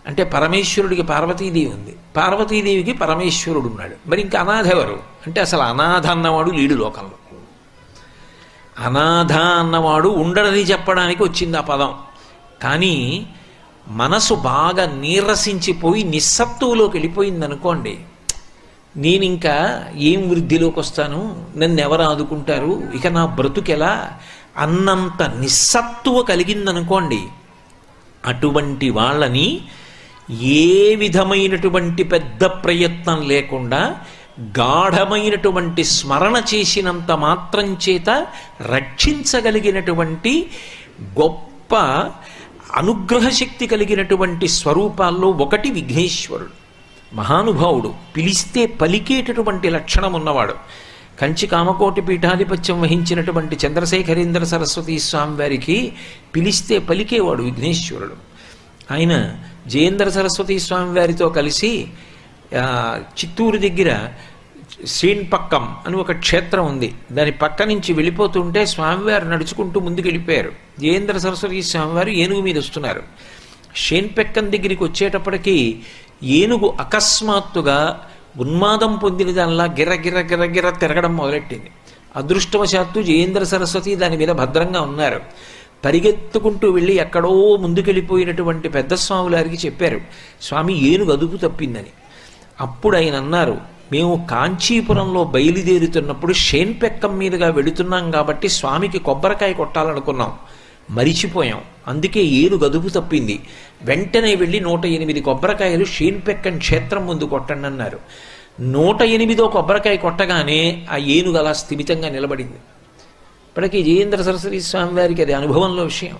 అంటే 0.07 0.23
పరమేశ్వరుడికి 0.23 1.01
పార్వతీదేవి 1.01 1.71
ఉంది. 1.71 1.95
పార్వతీదేవికి 2.17 2.93
పరమేశ్వరుడు 2.93 3.67
ఉన్నాడు. 3.67 4.09
మరి 4.09 4.21
ఇంకా 4.21 4.39
అనాథ 4.39 4.67
ఎవరు? 4.67 4.99
అంటే 5.27 5.41
అసలు 5.41 5.59
అనాథ 5.59 6.07
అన్నవాడు 6.07 6.51
లేడు 6.51 6.73
లోకంలో. 6.73 7.11
అనాథ 8.85 9.31
అన్నవాడు 9.31 10.09
ఉండడని 10.09 10.61
చెప్పడానికి 10.61 11.23
వచ్చింది 11.23 11.57
ఆ 11.57 11.61
పదం. 11.61 11.93
కానీ 12.63 13.27
మనసు 13.87 14.33
బాగా 14.33 14.85
నీరసించిపోయి 14.85 16.03
నిస్సత్తువులోకి 16.03 16.97
వెళ్ళిపోయింది 16.97 17.45
అనుకోండి 17.45 17.99
నేను 18.97 19.25
ఇంకా 19.25 19.85
ఏం 19.95 20.29
వృద్ధిలోకి 20.29 20.79
వస్తాను? 20.79 21.45
నన్ను 21.57 21.81
ఎవరు 21.81 22.01
ఆదుకుంటారు? 22.01 22.83
ఇక 22.95 23.07
నా 23.07 23.25
బ్రతుకెలా? 23.25 24.09
అన్నంత 24.59 25.23
నిస్సత్తువ 25.23 26.21
కలిగిందనుకోండి 26.21 27.19
అటువంటి 28.25 28.89
వాళ్ళని 28.89 29.61
ఏ 30.41 30.95
విధమైనటువంటి 30.95 32.03
పెద్ద 32.03 32.43
ప్రయత్నం 32.43 33.21
లేకుండా 33.21 33.95
గాఢమైనటువంటి 34.39 35.83
స్మరణ 35.83 36.41
చేసినంత 36.55 37.11
మాత్రం 37.11 37.77
చేత 37.89 38.27
రక్షించగలిగినటువంటి 38.61 40.51
గొప్ప 41.03 41.75
అనుగ్రహ 42.75 43.29
శక్తి 43.29 43.67
కలిగినటువంటి 43.67 44.47
స్వరూపాల్లో 44.47 45.27
ఒకటి 45.27 45.69
విఘ్నేశ్వరుడు. 45.71 46.49
మహానుభావుడు 47.15 47.93
పిలిస్తే 48.17 48.65
పలికేటటువంటి 48.65 49.69
లక్షణం 49.69 50.13
ఉన్నవాడు. 50.13 50.55
కంచి 51.19 51.47
కామకోటి 51.47 52.01
పీఠాధిపత్యం 52.01 52.77
వహించినటువంటి 52.81 53.55
చంద్రశేఖరేంద్ర 53.63 54.43
సరస్వతి 54.43 54.95
స్వామి 54.99 55.35
వారికి 55.41 55.77
పిలిస్తే 56.35 56.75
పలికేవాడు 56.89 57.41
విఘ్నేశ్వరుడు. 57.43 58.15
ఆయన 58.93 59.13
జయేంద్ర 59.67 60.09
సరస్వతి 60.09 60.59
స్వామి 60.59 60.99
వారితో 60.99 61.29
కలిసి 61.29 61.71
చిత్తూరు 63.19 63.57
దగ్గర 63.57 63.91
శ్రీన్పక్కం 64.85 65.63
అని 65.87 65.95
ఒక 66.03 66.11
క్షేత్రం 66.11 66.63
ఉంది. 66.65 66.89
దాని 67.11 67.31
పక్క 67.31 67.63
నుంచి 67.63 67.91
వెళ్ళిపోతుంటే 67.93 68.61
స్వామివారు 68.65 69.25
నడుచుకుంటూ 69.25 69.77
ముందుకు 69.79 70.07
వెళ్ళిపోయారు 70.07 70.51
జయేంద్ర 70.79 71.17
సరస్వతి 71.17 71.63
స్వామివారు 71.63 72.11
ఏనుగు 72.23 72.41
మీద 72.41 72.57
వస్తున్నారు. 72.57 73.03
షేన్పెక్కం 73.75 74.45
దగ్గరికి 74.51 74.83
వచ్చేటప్పటికి 74.83 75.57
ఏనుగు 76.23 76.69
అకస్మాత్తుగా 76.79 77.79
ఉన్మాదం 78.39 78.95
పొందిన 78.95 79.31
దానిలా 79.31 79.63
గిర 79.63 79.93
గిర 79.93 80.19
గిర 80.19 80.43
గిర 80.43 80.69
తిరగడం 80.69 81.17
మొదలెట్టింది. 81.17 81.71
అదృష్టవశాత్తు 82.15 83.01
జయేంద్ర 83.01 83.43
సరస్వతి 83.43 83.95
దాని 83.95 84.17
మీద 84.17 84.29
భద్రంగా 84.29 84.81
ఉన్నారు. 84.81 85.21
పరిగెత్తుకుంటూ 85.85 86.71
వెళ్ళి 86.71 86.93
ఎక్కడో 86.93 87.57
ముందుకెళ్ళిపోయినటువంటి 87.57 88.69
పెద్ద 88.69 88.93
స్వాములారికి 88.93 89.67
చెప్పారు 89.67 90.01
స్వామి 90.41 90.83
ఏనుగు 90.83 91.11
అదుపు 91.11 91.37
తప్పిందని. 91.37 91.91
అప్పుడు 92.61 92.97
ఆయన 92.97 93.15
అన్నారు 93.15 93.57
మేము 93.91 94.27
కాంచీపురంలో 94.31 95.23
బయలుదేరుతున్నప్పుడు 95.23 96.33
షేన్పెక్కం 96.33 97.17
మీదుగా 97.17 97.49
వెళుతున్నాం 97.49 98.11
కాబట్టి 98.11 98.49
స్వామికి 98.49 98.99
కొబ్బరికాయ 98.99 99.53
కొట్టాలనుకున్నాం. 99.53 100.33
మరిచిపోయాం. 100.89 101.61
అందుకే 101.87 102.23
ఏను 102.23 102.57
గదుపు 102.57 102.89
తప్పింది. 102.89 103.39
వెంటనే 103.81 104.35
వెళ్ళి 104.35 104.59
నూట 104.59 104.85
ఎనిమిది 104.85 105.21
కొబ్బరికాయలు 105.21 105.85
షేన్పెక్కం 105.85 106.57
క్షేత్రం 106.57 107.07
ముందు 107.07 107.23
కొట్టండి 107.23 107.67
అన్నారు. 107.67 107.99
నూట 108.61 109.01
ఎనిమిదో 109.01 109.47
కొబ్బరికాయ 109.47 109.97
కొట్టగానే 109.97 110.87
ఆ 110.91 110.97
ఏనుగు 110.97 111.37
అలా 111.37 111.53
స్థిమితంగా 111.53 112.09
నిలబడింది. 112.09 112.53
ఇప్పటికీ 113.49 113.83
జయేంద్ర 113.83 114.21
సరస్వతి 114.21 114.61
స్వామి 114.61 114.99
వారికి 114.99 115.21
అది 115.21 115.33
అనుభవంలో 115.33 115.83
విషయం. 115.83 116.17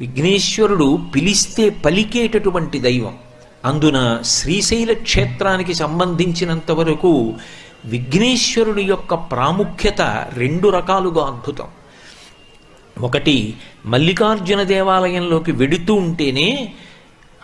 విఘ్నేశ్వరుడు 0.00 0.98
పిలిస్తే 1.14 1.68
పలికేటటువంటి 1.68 2.78
దైవం. 2.78 3.18
అందున 3.64 4.18
శ్రీశైల 4.24 4.92
క్షేత్రానికి 4.92 5.74
సంబంధించినంత 5.74 6.70
వరకు 6.70 7.34
విఘ్నేశ్వరుడి 7.84 8.82
యొక్క 8.82 9.14
ప్రాముఖ్యత 9.14 10.26
రెండు 10.34 10.68
రకాలుగా 10.68 11.26
అద్భుతం. 11.26 11.66
ఒకటి 13.00 13.54
మల్లికార్జున 13.86 14.62
దేవాలయంలోకి 14.62 15.52
వెడుతూ 15.52 15.94
ఉంటేనే 15.94 16.72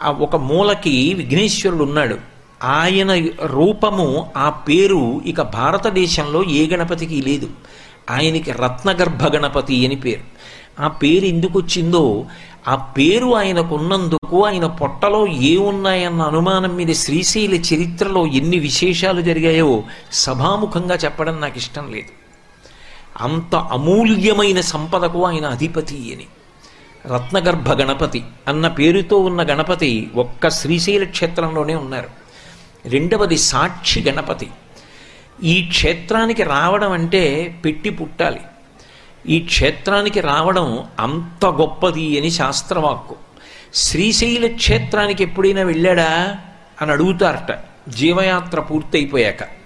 ఆ 0.02 0.10
ఒక 0.10 0.36
మూలకి 0.36 1.14
విఘ్నేశ్వరుడు 1.14 1.84
ఉన్నాడు. 1.84 2.16
ఆయన 2.64 3.26
రూపము 3.44 4.32
ఆ 4.36 4.50
పేరు 4.50 5.20
ఇక 5.26 5.42
భారతదేశంలో 5.42 6.44
ఏ 6.44 6.66
గణపతికి 6.66 7.22
లేదు. 7.22 7.48
ఆయనకి 8.10 8.52
రత్నగర్భ 8.52 9.36
గణపతి 9.36 9.86
అని 9.86 9.96
పేరు. 9.96 10.38
ఆ 10.82 10.88
పేరు 10.88 11.24
ఎందుకు 11.24 11.58
వచ్చిందో 11.58 12.24
ఆ 12.68 12.74
పేరు 12.74 13.34
ఆయనకున్నందుకు 13.36 14.44
ఆయన 14.44 14.66
పొట్టలో 14.66 15.26
ఏమున్నాయన్న 15.26 16.22
అనుమానం 16.22 16.76
మీద 16.76 16.94
శ్రీశైల 16.94 17.54
చరిత్రలో 17.54 18.26
ఎన్ని 18.26 18.58
విశేషాలు 18.58 19.20
జరిగాయో 19.20 19.82
సభాముఖంగా 20.12 20.94
చెప్పడం 20.94 21.40
నాకు 21.40 21.56
ఇష్టం 21.56 21.92
లేదు. 21.92 22.17
అంత 23.20 23.54
అమూల్యమైన 23.54 24.60
సంపదకు 24.60 25.24
ఆయన 25.24 25.46
అధిపతి 25.46 26.14
అని 26.14 26.26
రత్నగర్భ 27.14 27.72
గణపతి 27.72 28.24
అన్న 28.48 28.68
పేరుతో 28.68 29.18
ఉన్న 29.18 29.42
గణపతి 29.42 30.10
ఒక్క 30.14 30.50
శ్రీశైల 30.50 31.04
క్షేత్రంలోనే 31.04 31.74
ఉన్నారు. 31.74 32.08
రెండవది 32.88 33.38
సాక్షి 33.38 34.02
గణపతి. 34.02 34.50
ఈ 35.42 35.62
క్షేత్రానికి 35.62 36.42
రావడం 36.42 36.92
అంటే 36.92 37.54
పెట్టి 37.64 37.90
పుట్టాలి. 37.90 38.40
ఈ 39.28 39.40
క్షేత్రానికి 39.40 40.20
రావడం 40.20 40.84
అంత 41.00 41.46
గొప్పది 41.46 42.20
అని 42.20 42.30
శాస్త్రవాక్కు. 42.30 43.16
శ్రీశైల 43.74 44.46
క్షేత్రానికి 44.46 45.22
ఎప్పుడైనా 45.22 45.62
వెళ్ళాడా? 45.62 46.36
అని 46.80 46.92
అడుగుతారట. 46.92 47.58
జీవయాత్ర 47.90 48.60
పూర్తయిపోయాక. 48.60 49.57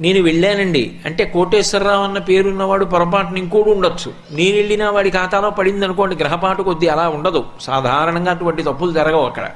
నేను 0.00 0.22
వెళ్ళానండి. 0.22 0.96
అంటే 1.04 1.24
కోటేశ్వరరావు 1.24 2.04
అన్న 2.04 2.18
పేరున్నవాడు 2.18 2.84
పొరపాటున 2.84 3.38
ఇంకోడు 3.38 3.70
ఉండొచ్చు. 3.70 4.12
నేను 4.30 4.56
వెళ్ళినా 4.56 4.90
వాడి 4.90 5.10
ఖాతాలో 5.10 5.50
పడింది 5.50 5.84
అనుకోండి 5.84 6.16
గ్రహపాటు 6.16 6.62
కొద్దీ 6.62 6.86
అలా 6.86 7.08
ఉండదు. 7.08 7.44
సాధారణంగా 7.60 8.30
అటువంటి 8.30 8.62
తప్పులు 8.62 8.92
జరగవు 8.92 9.26
అక్కడ. 9.26 9.50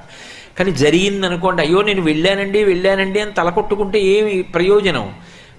కానీ 0.59 0.73
జరిగింది 0.73 1.27
అనుకోండి 1.27 1.63
అయ్యో 1.63 1.83
నేను 1.83 2.03
వెళ్ళానండి 2.03 2.65
వెళ్ళానండి 2.65 3.21
అని 3.21 3.33
తలకొట్టుకుంటే 3.33 4.01
ఏమి 4.01 4.43
ప్రయోజనం? 4.43 5.15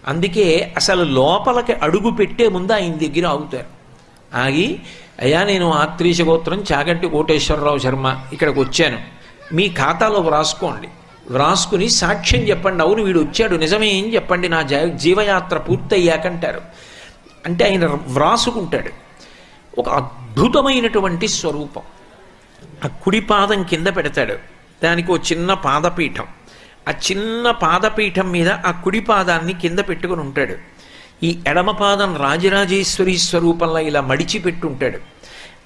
అందుకే 0.07 0.73
అసలు 0.77 1.03
లోపలికి 1.03 1.73
అడుగు 1.73 2.11
పెట్టే 2.11 2.47
ముందు 2.47 2.73
ఆయన 2.73 2.93
దగ్గర 2.93 3.27
ఆగుతారు. 3.27 3.79
ఆగి 4.37 4.79
అయ్యా 5.21 5.43
నేను 5.43 5.71
ఆత్రీష 5.71 6.21
గోత్రం 6.21 6.63
చాగంటి 6.73 7.07
కోటేశ్వరరావు 7.07 7.77
శర్మ 7.77 8.17
ఇక్కడికి 8.33 8.59
వచ్చాను. 8.59 8.99
మీ 9.53 9.69
ఖాతాలో 9.69 10.19
వ్రాసుకోండి. 10.19 10.87
వ్రాసుకుని 11.31 11.89
సాక్ష్యం 11.89 12.41
చెప్పండి. 12.41 12.83
అవును 12.83 13.03
వీడు 13.03 13.19
వచ్చాడు. 13.19 13.55
నిజమే 13.55 13.87
ఏం 13.87 14.13
చెప్పండి? 14.13 14.49
నా 14.49 14.61
జీవయాత్ర 14.95 15.57
పూర్తయ్యాకంటారు. 15.57 16.61
అంటే 17.45 17.65
ఆయన 17.65 17.85
వ్రాసుకుంటాడు. 17.85 18.89
ఒక 19.81 19.89
అద్భుతమైనటువంటి 19.89 21.27
స్వరూపం. 21.27 21.81
ఆ 22.85 22.87
కుడి 22.87 23.21
పాదం 23.21 23.63
కింద 23.63 23.87
పెడతాడు. 23.87 24.35
దానికి 24.83 25.11
ఒక 25.11 25.31
చిన్న 25.31 25.53
పాదపీఠం. 25.53 26.25
ఆ 26.89 26.91
చిన్న 26.91 27.51
పాదపీఠం 27.51 28.31
మీద 28.31 28.49
ఆ 28.49 28.71
కుడి 28.71 28.99
పాదాన్ని 28.99 29.53
కింద 29.53 29.79
పెట్టుకుని 29.79 30.21
ఉంటాడు. 30.21 30.55
ఈ 31.23 31.39
ఎడమ 31.47 31.71
పాదం 31.71 32.17
రాజరాజేశ్వరి 32.17 33.17
స్వరూపంలో 33.17 33.79
ఇలా 33.79 34.01
మడిచి 34.01 34.39
పెట్టుంటాడు 34.39 34.99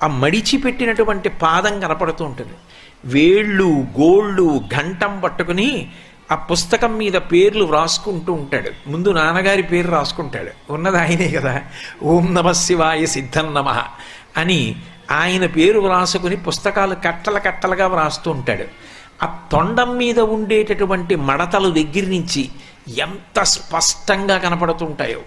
ఆ 0.03 0.07
మడిచి 0.07 0.57
పెట్టినటువంటి 0.57 1.29
పాదం 1.29 1.79
కనపడుతూ 1.79 2.25
ఉంటుంది. 2.25 2.53
వేళ్ళు 3.05 3.85
గోళ్ళు 3.99 4.61
ఘంటం 4.77 5.19
పట్టుకుని 5.19 5.91
ఆ 6.31 6.35
పుస్తకం 6.35 6.97
మీద 6.97 7.13
పేర్లు 7.13 7.65
వ్రాసుకుంటూ 7.65 8.33
ఉంటాడు. 8.33 8.89
ముందు 8.89 9.11
నాన్నగారి 9.11 9.63
పేరు 9.63 9.91
రాసుకుంటాడు. 9.91 10.73
ఉన్నది 10.73 10.97
ఆయనే 10.97 11.27
కదా. 11.27 11.61
ఓం 12.03 12.33
నమ 12.33 12.51
శివాయ 12.51 13.05
సిద్ధం 13.05 13.53
నమ 13.53 13.81
అని 14.37 14.75
ఆయన 15.11 15.45
పేరు 15.45 15.79
వ్రాసుకుని 15.79 16.35
పుస్తకాలు 16.35 16.95
కట్టల 16.95 17.37
కట్టలుగా 17.37 17.87
వ్రాస్తూ 17.87 18.31
ఉంటాడు. 18.31 18.63
ఆ 19.23 19.39
తొండం 19.51 19.97
మీద 19.97 20.19
ఉండేటటువంటి 20.19 21.15
మడతలు 21.15 21.71
దగ్గర 21.71 22.07
నుంచి 22.07 22.49
ఎంత 22.97 23.43
స్పష్టంగా 23.43 24.37
కనపడుతుంటాయో. 24.37 25.19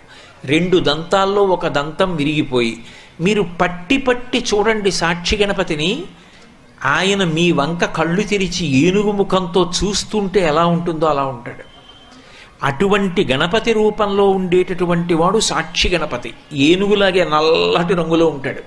రెండు 0.44 0.78
దంతాల్లో 0.78 1.42
ఒక 1.42 1.66
దంతం 1.66 2.16
విరిగిపోయి 2.16 2.84
మీరు 3.20 3.42
పట్టి 3.42 3.98
పట్టి 3.98 4.44
చూడండి 4.54 4.90
సాక్షి 4.90 5.36
గణపతిని 5.36 6.04
ఆయన 6.84 7.24
మీ 7.24 7.52
వంక 7.52 7.84
కళ్ళు 7.84 8.22
తెరిచి 8.22 8.66
ఏనుగు 8.66 9.10
ముఖంతో 9.10 9.72
చూస్తుంటే 9.84 10.40
ఎలా 10.40 10.66
ఉంటుందో 10.66 11.06
అలా 11.06 11.24
ఉంటాడు. 11.24 11.76
అటువంటి 12.62 13.24
గణపతి 13.24 13.72
రూపంలో 13.72 14.28
ఉండేటటువంటి 14.28 15.14
వాడు 15.14 15.38
సాక్షి 15.38 15.88
గణపతి. 15.88 16.34
ఏనుగులాగే 16.52 17.24
నల్లటి 17.24 17.94
రంగులో 17.94 18.26
ఉంటాడు. 18.26 18.60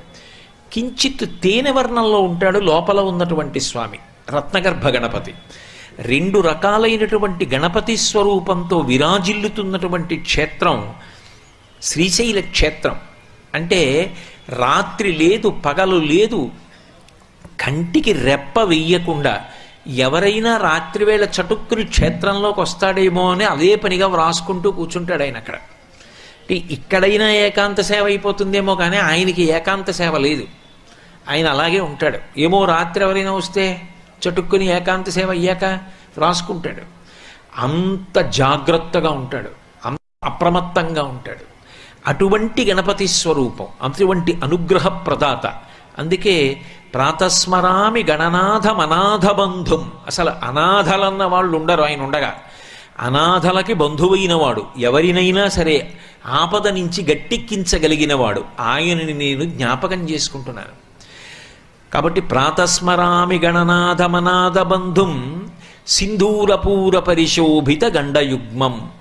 కించిత్ 0.74 1.42
తేనె 1.44 1.72
వర్ణంలో 1.72 2.20
ఉంటాడు 2.20 2.60
లోపల 2.60 3.00
ఉన్నటువంటి 3.00 3.60
స్వామి 3.60 3.98
రత్నగర్భ 4.36 4.88
గణపతి. 4.88 5.34
రెండు 6.00 6.40
రకాలైనటువంటి 6.40 7.46
గణపతి 7.46 7.98
స్వరూపంతో 7.98 8.78
విరాజిల్లుతున్నటువంటి 8.78 10.16
క్షేత్రం 10.16 10.94
శ్రీశైల 11.82 12.40
క్షేత్రం. 12.40 12.96
అంటే 13.56 14.14
రాత్రి 14.50 15.12
లేదు 15.12 15.50
పగలు 15.50 15.96
లేదు 15.96 16.50
కంటికి 17.60 18.14
రెప్ప 18.14 18.60
వెయ్యకుండా 18.64 19.46
ఎవరైనా 19.88 20.58
రాత్రివేళ 20.58 21.24
చటుక్కుని 21.24 21.84
క్షేత్రంలోకి 21.84 22.62
వస్తాడేమో 22.62 23.32
అని 23.32 23.44
అదే 23.44 23.76
పనిగా 23.76 24.08
వ్రాసుకుంటూ 24.08 24.72
కూర్చుంటాడు 24.72 25.24
ఆయన 25.24 25.38
అక్కడ. 25.38 25.56
ఇక్కడైనా 26.52 27.32
ఏకాంత 27.32 27.82
సేవ 27.82 28.06
అయిపోతుందేమో 28.06 28.76
కానీ 28.76 28.98
ఆయనకి 28.98 29.44
ఏకాంత 29.44 29.92
సేవ 29.92 30.18
లేదు. 30.18 30.46
ఆయన 31.30 31.50
అలాగే 31.50 31.80
ఉంటాడు. 31.80 32.20
ఏమో 32.38 32.66
రాత్రి 32.66 33.04
ఎవరైనా 33.04 33.32
వస్తే 33.32 33.82
చటుక్కుని 34.22 34.66
ఏకాంత 34.66 35.10
సేవ 35.10 35.30
అయ్యాక 35.30 35.64
వ్రాసుకుంటాడు. 36.18 36.82
అంత 37.58 38.20
జాగ్రత్తగా 38.20 39.10
ఉంటాడు. 39.10 39.50
అంత 39.86 40.00
అప్రమత్తంగా 40.24 41.04
ఉంటాడు. 41.04 41.46
అటువంటి 42.08 42.66
గణపతి 42.66 43.08
స్వరూపం 43.08 43.68
అటువంటి 43.82 44.38
అనుగ్రహ 44.44 44.88
ప్రదాత. 44.88 45.46
అందుకే 45.98 46.62
ప్రాతస్మరామి 46.94 48.04
గణనాథం 48.04 48.80
అనాథబంధుం 48.80 49.92
అసలు 50.08 50.30
అనాథలన్న 50.30 51.24
వాళ్ళు 51.24 51.58
ఉండరు 51.58 51.82
ఆయన 51.82 52.02
ఉండగా. 52.02 52.36
అనాథలకి 53.00 53.74
బంధువైనవాడు 53.74 54.66
ఎవరినైనా 54.78 55.48
సరే 55.48 55.94
ఆపద 56.26 56.68
నుంచి 56.68 57.12
గట్టెక్కించగలిగినవాడు 57.12 58.46
ఆయనని 58.60 59.14
నేను 59.14 59.44
జ్ఞాపకం 59.44 60.10
చేసుకుంటున్నాను. 60.10 60.90
కాబట్టి 61.94 62.22
ప్రాతస్మరామి 62.22 63.40
గణనాథమనాథ 63.40 64.60
బంధుం 64.60 65.48
సింధూరపూర 65.88 67.00
పరిశోభిత 67.00 67.86
గండయుగ్మం. 67.86 68.92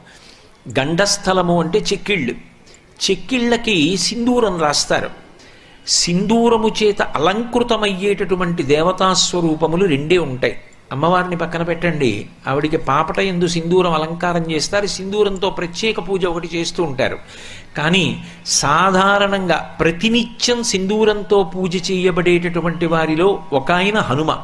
గండస్థలము 0.79 1.61
అంటే 1.61 1.79
చెక్కిళ్ళు. 1.79 2.35
చెక్కిళ్ళకి 3.11 3.97
సింధూరం 3.97 4.61
రాస్తారు. 4.61 5.28
సింధూరము 5.89 6.69
చేత 6.83 7.03
అలంకృతమయ్యేటటువంటి 7.03 8.63
దేవతాస్వరూపములు 8.63 9.87
రెండే 9.87 10.19
ఉంటాయి. 10.19 10.61
అమ్మవారిని 10.93 11.37
పక్కన 11.37 11.63
పెట్టండి. 11.63 12.27
ఆవిడికి 12.49 12.77
పాపట 12.77 13.19
ఎందు 13.19 13.47
సింధూరం 13.47 13.93
అలంకారం 13.93 14.53
చేస్తారు. 14.53 14.87
సింధూరంతో 14.87 15.51
ప్రత్యేక 15.51 16.09
పూజ 16.09 16.27
ఒకటి 16.27 16.49
చేస్తూ 16.55 16.83
ఉంటారు. 16.83 17.19
కానీ 17.77 18.25
సాధారణంగా 18.47 19.77
ప్రతినిత్యం 19.81 20.63
సింధూరంతో 20.63 21.43
పూజ 21.43 21.91
చేయబడేటటువంటి 21.91 22.87
వారిలో 22.87 23.43
ఒక 23.53 23.73
ఆయన 23.73 23.99
హనుమ. 23.99 24.37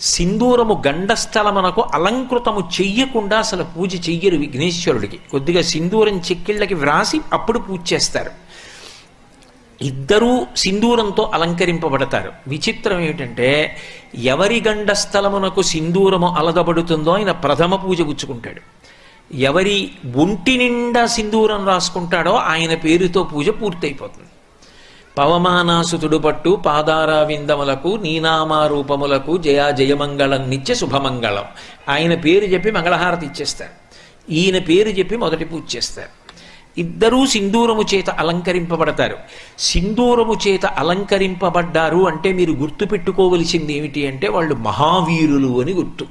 సింధూరము 0.00 0.82
గండస్థలమునకు 0.86 1.84
అలంకృతము 1.94 2.68
చెయ్యకుండా 2.80 3.38
అసలు 3.38 3.64
పూజ 3.64 4.08
చెయ్యరు 4.08 4.36
విఘ్నేశ్వరుడికి. 4.36 5.18
కొద్దిగా 5.32 5.62
సింధూరం 5.62 6.18
చెక్కిళ్ళకి 6.18 6.74
వ్రాసి 6.74 7.20
అప్పుడు 7.32 7.58
పూజ 7.58 7.92
చేస్తారు. 7.92 8.49
ఇద్దరూ 9.82 10.46
సింధూరంతో 10.56 11.30
అలంకరింపబడతారు. 11.34 12.32
విచిత్రం 12.46 13.00
ఏమిటంటే 13.00 13.76
ఎవరి 14.14 14.62
గండ 14.68 14.92
స్థలమునకు 14.92 15.62
సింధూరము 15.62 16.28
అలగబడుతుందో 16.28 17.10
ఆయన 17.10 17.32
ప్రథమ 17.32 17.76
పూజ 17.76 18.02
పుచ్చుకుంటాడు. 18.02 18.60
ఎవరి 19.34 19.90
ఒంటి 20.16 20.56
నిండా 20.56 21.06
సింధూరం 21.06 21.66
రాసుకుంటాడో 21.66 22.34
ఆయన 22.34 22.74
పేరుతో 22.74 23.22
పూజ 23.22 23.48
పూర్తయిపోతుంది. 23.48 24.28
పవమానాసుతుడు 25.18 26.16
పట్టు 26.16 26.62
పాదారావిందములకు 26.66 27.88
నీనామారూపములకు 27.88 29.38
జయా 29.38 29.70
జయమంగళం 29.70 30.50
నిత్య 30.50 30.74
శుభమంగళం. 30.74 31.44
ఆయన 31.88 32.14
పేరు 32.14 32.44
చెప్పి 32.44 32.70
మంగళహారతి 32.70 33.26
ఇచ్చేస్తారు. 33.26 33.70
ఈయన 34.32 34.58
పేరు 34.58 34.88
చెప్పి 34.88 35.16
మొదటి 35.16 35.44
పూజ 35.44 35.76
చేస్తారు. 35.76 36.19
ఇద్దరూ 36.80 37.20
సింధూరము 37.26 37.82
చేత 37.94 38.10
అలంకరింపబడతారు. 38.10 39.16
సింధూరము 39.58 40.34
చేత 40.46 40.66
అలంకరింపబడ్డారు 40.66 42.00
అంటే 42.08 42.32
మీరు 42.32 42.52
గుర్తు 42.62 42.84
పెట్టుకోవలసింది 42.84 43.72
ఏమిటి 43.76 44.06
అంటే 44.06 44.28
వాళ్ళు 44.28 44.54
మహావీరులు 44.68 45.52
అని 45.62 45.72
గుర్తు. 45.72 46.06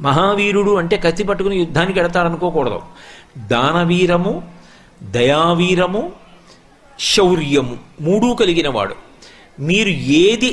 మహావీరుడు 0.00 0.72
అంటే 0.76 0.96
కత్తి 0.96 1.24
పట్టుకుని 1.24 1.56
యుద్ధానికి 1.56 2.00
వెడతారనుకోకూడదు 2.00 2.80
దానవీరము 3.38 4.32
దయావీరము 5.02 6.12
శౌర్యము 7.00 7.76
మూడూ 8.00 8.34
కలిగిన 8.34 8.68
వాడు 8.68 8.94
మీరు 9.60 9.88
ఏది 10.18 10.50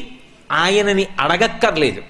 ఆయనని 0.52 1.06
అడగక్కర్లేదు. 1.20 2.02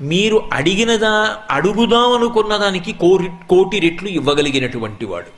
మీరు 0.00 0.36
అడిగినదా 0.52 1.12
అడుగుదాం 1.50 2.12
అనుకున్న 2.12 2.56
దానికి 2.56 2.92
కోరి 2.92 3.28
కోటి 3.50 3.78
రెట్లు 3.78 4.08
ఇవ్వగలిగినటువంటి 4.08 5.06
వాడు. 5.06 5.37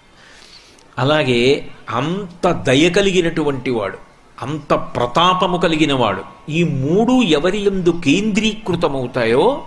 అలాగే 1.01 1.67
అంత 1.91 2.51
దయ 2.53 2.91
కలిగినటువంటి 2.91 3.71
వాడు 3.71 3.99
అంత 4.43 4.75
ప్రతాపము 4.75 5.57
కలిగిన 5.57 5.93
వాడు 5.93 6.51
ఈ 6.51 6.65
మూడు 6.65 7.23
ఎవరి 7.23 7.67
ఎందు 7.67 8.01
కేంద్రీకృతమవుతాయో 8.05 9.63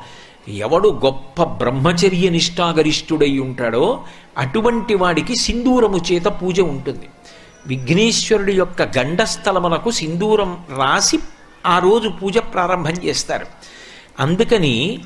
ఎవడు 0.48 1.02
గొప్ప 1.06 1.43
బ్రహ్మచర్య 1.43 2.30
నిష్ఠాగరిష్ఠుడై 2.30 3.38
ఉంటాడో 3.38 4.04
అటువంటి 4.38 4.96
వాడికి 4.96 5.36
సింధూరము 5.36 5.98
చేత 5.98 6.26
పూజ 6.26 6.60
ఉంటుంది. 6.60 7.10
విఘ్నేశ్వరుడి 7.67 8.54
యొక్క 8.54 8.82
గండస్థలమునకు 8.82 9.91
సింధూరం 9.91 10.58
రాసి 10.78 11.19
ఆ 11.65 11.80
రోజు 11.80 12.10
పూజ 12.10 12.38
ప్రారంభం 12.38 12.91
చేస్తారు. 12.91 13.46
అందుకని 14.19 15.00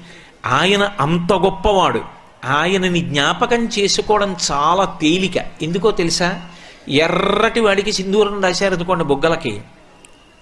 ఆయన 0.46 0.92
అంత 1.00 1.34
గొప్పవాడు. 1.34 2.17
ఆయనని 2.46 3.00
జ్ఞాపకం 3.00 3.66
చేసుకోవడం 3.66 4.36
చాలా 4.52 4.98
తేలిక. 5.02 5.34
ఎందుకో 5.62 5.92
తెలుసా? 5.92 6.42
ఎర్రటి 6.90 7.60
వాడికి 7.60 7.94
సింధూరం 7.94 8.44
రాశారనుకోండి 8.44 9.04
బొగ్గలకి 9.04 9.62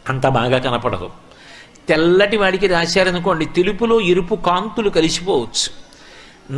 అంత 0.10 0.28
బాగా 0.28 0.58
కనపడదు. 0.58 1.10
తెల్లటి 1.90 2.38
వాడికి 2.38 2.68
రాశారనుకోండి 2.68 3.46
తెలుపులో 3.46 4.02
ఎరుపు 4.02 4.36
కాంతులు 4.36 4.90
కలిసిపోవచ్చు. 4.90 5.86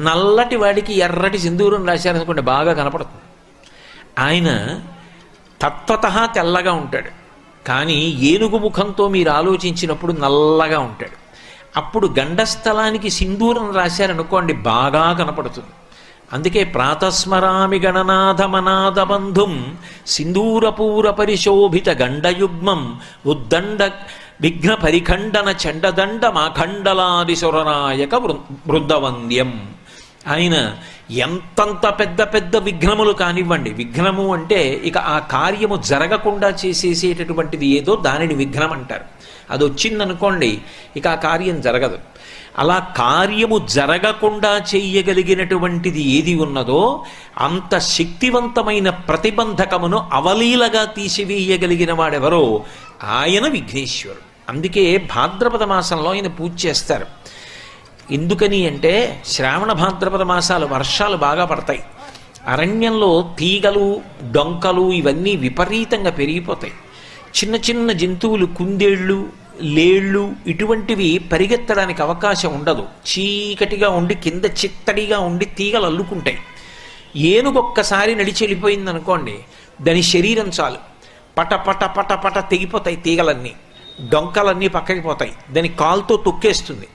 నల్లటి 0.02 0.56
వాడికి 0.56 1.00
ఎర్రటి 1.00 1.38
సింధూరం 1.38 1.86
రాశారనుకోండి 1.86 2.42
బాగా 2.42 2.74
కనపడుతుంది. 2.74 3.22
ఆయన 4.20 4.80
తత్వత 5.62 6.30
తెల్లగా 6.36 6.72
ఉంటాడు. 6.72 7.10
కానీ 7.68 8.18
ఏనుగు 8.20 8.58
ముఖంతో 8.58 9.08
మీరు 9.08 9.30
ఆలోచించినప్పుడు 9.30 10.12
నల్లగా 10.12 10.80
ఉంటాడు. 10.80 11.27
అప్పుడు 11.80 12.08
గండస్థలానికి 12.20 13.10
సింధూరం 13.20 13.68
రాశారనుకోండి 13.78 14.54
బాగా 14.70 15.06
కనపడుతుంది. 15.20 15.74
అందుకే 16.34 16.62
ప్రాతస్మరామి 16.76 17.80
గణనాథమనాథ 17.80 19.00
బంధుం 19.12 19.54
సింధూరపూర 20.16 21.06
పరిశోభిత 21.20 21.90
గండయుగ్మం 22.02 22.82
ఉద్దండ 23.26 23.82
విఘ్న 24.42 24.72
పరిఖండన 24.84 25.50
చండదండ 25.64 26.24
మాఖండలాది 26.40 27.36
సురనాయక 27.36 28.16
బృందవంద్యం 28.68 29.52
ఆయన 30.34 30.56
ఎంతంత 31.26 31.86
పెద్ద 32.00 32.22
పెద్ద 32.34 32.54
విఘ్నములు 32.68 33.14
కానివ్వండి. 33.22 33.72
విఘ్నము 33.80 34.26
అంటే 34.34 34.60
ఇక 34.90 34.98
ఆ 35.14 35.18
కార్యము 35.36 35.76
జరగకుండా 35.92 36.50
చేసేసేటటువంటిది 36.62 37.68
ఏదో 37.78 37.94
దానిని 38.08 38.36
విఘ్నం 38.42 38.72
అంటారు 38.72 39.06
అది 39.52 39.64
వచ్చిందనుకోండి 39.66 40.62
ఇక 40.98 41.08
ఆ 41.08 41.16
కార్యం 41.16 41.62
జరగదు. 41.62 42.00
అలా 42.60 42.94
కార్యము 42.98 43.68
జరగకుండా 43.70 44.58
చెయ్యగలిగినటువంటిది 44.58 46.02
ఏది 46.02 46.36
ఉన్నదో 46.36 47.06
అంత 47.38 47.78
శక్తివంతమైన 47.78 48.90
ప్రతిబంధకమును 48.90 50.10
అవలీలగా 50.14 50.86
తీసివేయగలిగిన 50.86 51.94
వాడెవరో 51.94 52.64
ఆయన 53.04 53.48
విఘ్నేశ్వరుడు. 53.48 54.52
అందుకే 54.52 54.98
భాద్రపద 54.98 55.64
మాసంలో 55.64 56.12
ఆయన 56.12 56.28
పూజ 56.28 56.66
చేస్తారు. 56.66 57.06
ఎందుకని 58.12 58.68
అంటే 58.68 59.24
శ్రావణ 59.26 59.72
భాద్రపద 59.72 60.22
మాసాలు 60.22 60.66
వర్షాలు 60.66 61.18
బాగా 61.18 61.46
పడతాయి. 61.46 61.84
అరణ్యంలో 62.48 63.36
తీగలు 63.40 64.02
డొంకలు 64.32 64.92
ఇవన్నీ 64.92 65.36
విపరీతంగా 65.36 66.12
పెరిగిపోతాయి. 66.12 66.74
చిన్న 67.36 67.56
చిన్న 67.56 67.92
జంతువులు 67.92 68.46
కుందేళ్ళు 68.46 69.30
లేళ్ళు 69.62 70.34
ఇటువంటివి 70.48 71.18
పరిగెత్తడానికి 71.18 72.02
అవకాశం 72.02 72.54
ఉండదు. 72.54 72.82
చీకటిగా 72.82 73.90
ఉండి 73.90 74.16
కింద 74.16 74.46
చిత్తడిగా 74.46 75.20
ఉండి 75.20 75.46
తీగలు 75.46 75.86
అల్లుకుంటాయి. 75.86 76.38
ఏనుగొక్కసారి 77.16 78.16
నడిచి 78.16 78.38
వెళ్ళిపోయింది 78.42 78.90
అనుకోండి 78.90 79.40
దాని 79.82 80.02
శరీరం 80.02 80.52
చాలు. 80.60 80.78
పట 81.38 81.54
పట 81.54 81.84
పట 81.84 82.14
పట 82.14 82.50
తెగిపోతాయి 82.52 82.96
తీగలన్నీ. 82.96 83.54
డొంకలన్నీ 84.10 84.68
పక్కకి 84.68 85.02
పోతాయి. 85.02 85.34
దాని 85.52 85.68
కాలుతో 85.68 86.18
తొక్కేస్తుంది. 86.18 86.88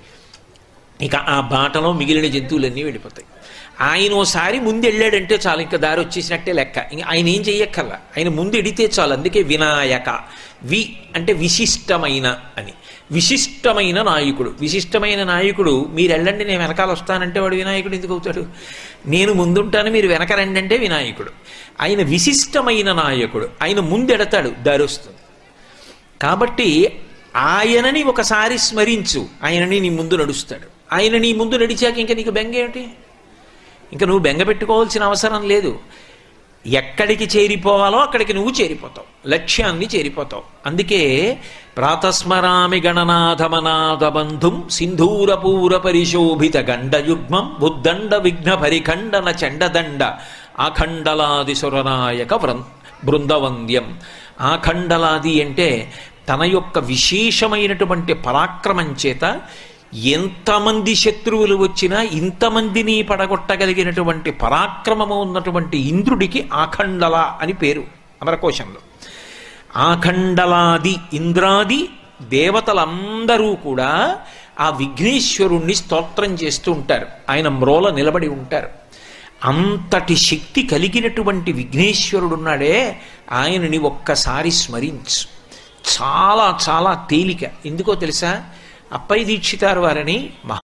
ఇక 1.01 1.17
ఆ 1.17 1.41
బాటలో 1.41 1.93
మిగిలిన 1.93 2.33
జంతువులన్నీ 2.33 2.83
వెళ్ళిపోతాయి. 2.83 3.27
ఆయన 3.81 4.13
ఓసారి 4.13 4.61
ముందు 4.61 4.87
వెళ్ళాడంటే 4.87 5.39
చాలు 5.47 5.61
ఇంకా 5.61 5.77
దారి 5.77 6.01
వచ్చేసినట్టే 6.01 6.53
లెక్క. 6.53 6.87
ఇంక 6.93 7.03
ఆయన 7.05 7.29
ఏం 7.29 7.43
చెయ్యక్కర్లా. 7.43 7.95
ఆయన 8.19 8.29
ముందు 8.29 8.57
ఎడితే 8.57 8.91
చాలు 8.99 9.13
అందుకే 9.13 9.43
వినాయక. 9.43 10.21
వి 10.63 10.97
అంటే 11.15 11.33
విశిష్టమైన 11.33 12.39
అని. 12.59 12.73
విశిష్టమైన 13.11 14.03
నాయకుడు. 14.03 14.55
విశిష్టమైన 14.61 15.25
నాయకుడు 15.25 15.87
మీరు 15.91 16.13
వెళ్ళండి 16.13 16.45
నేను 16.45 16.59
వెనకాల 16.59 16.91
వస్తానంటే 16.91 17.41
వాడు 17.41 17.55
వినాయకుడు 17.55 17.95
ఎందుకు 17.95 18.13
అవుతాడు? 18.13 18.47
నేను 19.07 19.33
ముందుంటాను 19.33 19.91
మీరు 19.91 20.09
వెనక 20.09 20.33
రండి 20.33 20.61
అంటే 20.61 20.77
వినాయకుడు. 20.77 21.31
ఆయన 21.81 22.03
విశిష్టమైన 22.03 22.93
నాయకుడు. 22.93 23.49
ఆయన 23.63 23.81
ముందెడతాడు 23.81 24.53
దారి 24.63 24.83
వస్తుంది. 24.83 25.17
కాబట్టి 26.23 27.01
ఆయనని 27.37 28.03
ఒకసారి 28.03 28.59
స్మరించు. 28.59 29.27
ఆయనని 29.43 29.81
నీ 29.81 29.89
ముందు 29.89 30.17
నడుస్తాడు. 30.17 30.95
ఆయన 30.95 31.19
నీ 31.19 31.33
ముందు 31.33 31.57
నడిచాక 31.57 31.99
ఇంకా 31.99 32.15
నీకు 32.15 32.31
బెంగేమిటి? 32.31 32.89
ఇంకా 33.93 34.07
నువ్వు 34.07 34.23
బెంగ 34.23 34.43
పెట్టుకోవాల్సిన 34.43 35.05
అవసరం 35.05 35.49
లేదు. 35.49 35.79
ఎక్కడికి 36.67 37.39
చేరిపోవాలో 37.39 37.99
అక్కడికి 37.99 38.33
నువ్వు 38.33 38.53
చేరిపోతావు. 38.61 39.29
లక్ష్యాన్ని 39.29 39.89
చేరిపోతావు. 39.95 40.43
అందుకే 40.67 41.39
ప్రాతస్మరామి 41.77 42.81
గణనాథమనాథ 42.81 44.05
బంధుం 44.05 44.69
సింధూరపూర 44.71 45.77
పరిశోభిత 45.77 46.57
గండయుగ్మం 46.57 47.57
బుద్దండ 47.61 48.15
విఘ్న 48.15 48.55
పరిఖండన 48.55 49.35
చండదండ 49.45 50.05
ఆఖండలాది 50.61 51.55
సురనాయక 51.55 52.35
బృందవంద్యం. 53.05 54.01
ఆఖండలాది 54.41 55.43
అంటే 55.43 55.93
తన 56.29 56.43
యొక్క 56.43 56.79
విశేషమైనటువంటి 56.79 58.15
పరాక్రమం 58.15 58.97
చేత 59.07 59.41
ఎంతమంది 59.95 60.95
శత్రువులు 60.95 61.57
వచ్చినా 61.57 62.03
ఇంతమందిని 62.03 63.03
పడగొట్టగలిగినటువంటి 63.03 64.31
పరాక్రమము 64.31 65.23
ఉన్నటువంటి 65.23 65.79
ఇంద్రుడికి 65.79 66.49
ఆఖండల 66.53 67.35
అని 67.41 67.53
పేరు 67.53 67.85
అమరకోశంలో. 68.23 68.81
ఆఖండలాది 69.77 70.97
ఇంద్రాది 71.13 71.89
దేవతలందరూ 72.23 73.55
కూడా 73.55 74.19
ఆ 74.61 74.71
విఘ్నేశ్వరుణ్ణి 74.71 75.75
స్తోత్రం 75.75 76.35
చేస్తూ 76.35 76.73
ఉంటారు. 76.73 77.07
ఆయన 77.31 77.49
మ్రోల 77.49 77.95
నిలబడి 77.95 78.29
ఉంటారు. 78.29 78.69
అంతటి 79.45 80.17
శక్తి 80.17 80.63
కలిగినటువంటి 80.63 81.53
విఘ్నేశ్వరుడున్నాడే 81.53 82.99
ఆయనని 83.33 83.79
ఒక్కసారి 83.79 84.51
స్మరించు. 84.51 85.29
చాలా 86.03 86.59
చాలా 86.69 87.07
తేలిక. 87.11 87.51
ఎందుకో 87.67 87.95
తెలుసా? 87.95 88.45
అప్పై 88.93 89.21
దీక్షితారు 89.25 89.81
వారని 89.81 90.19
మహా 90.45 90.63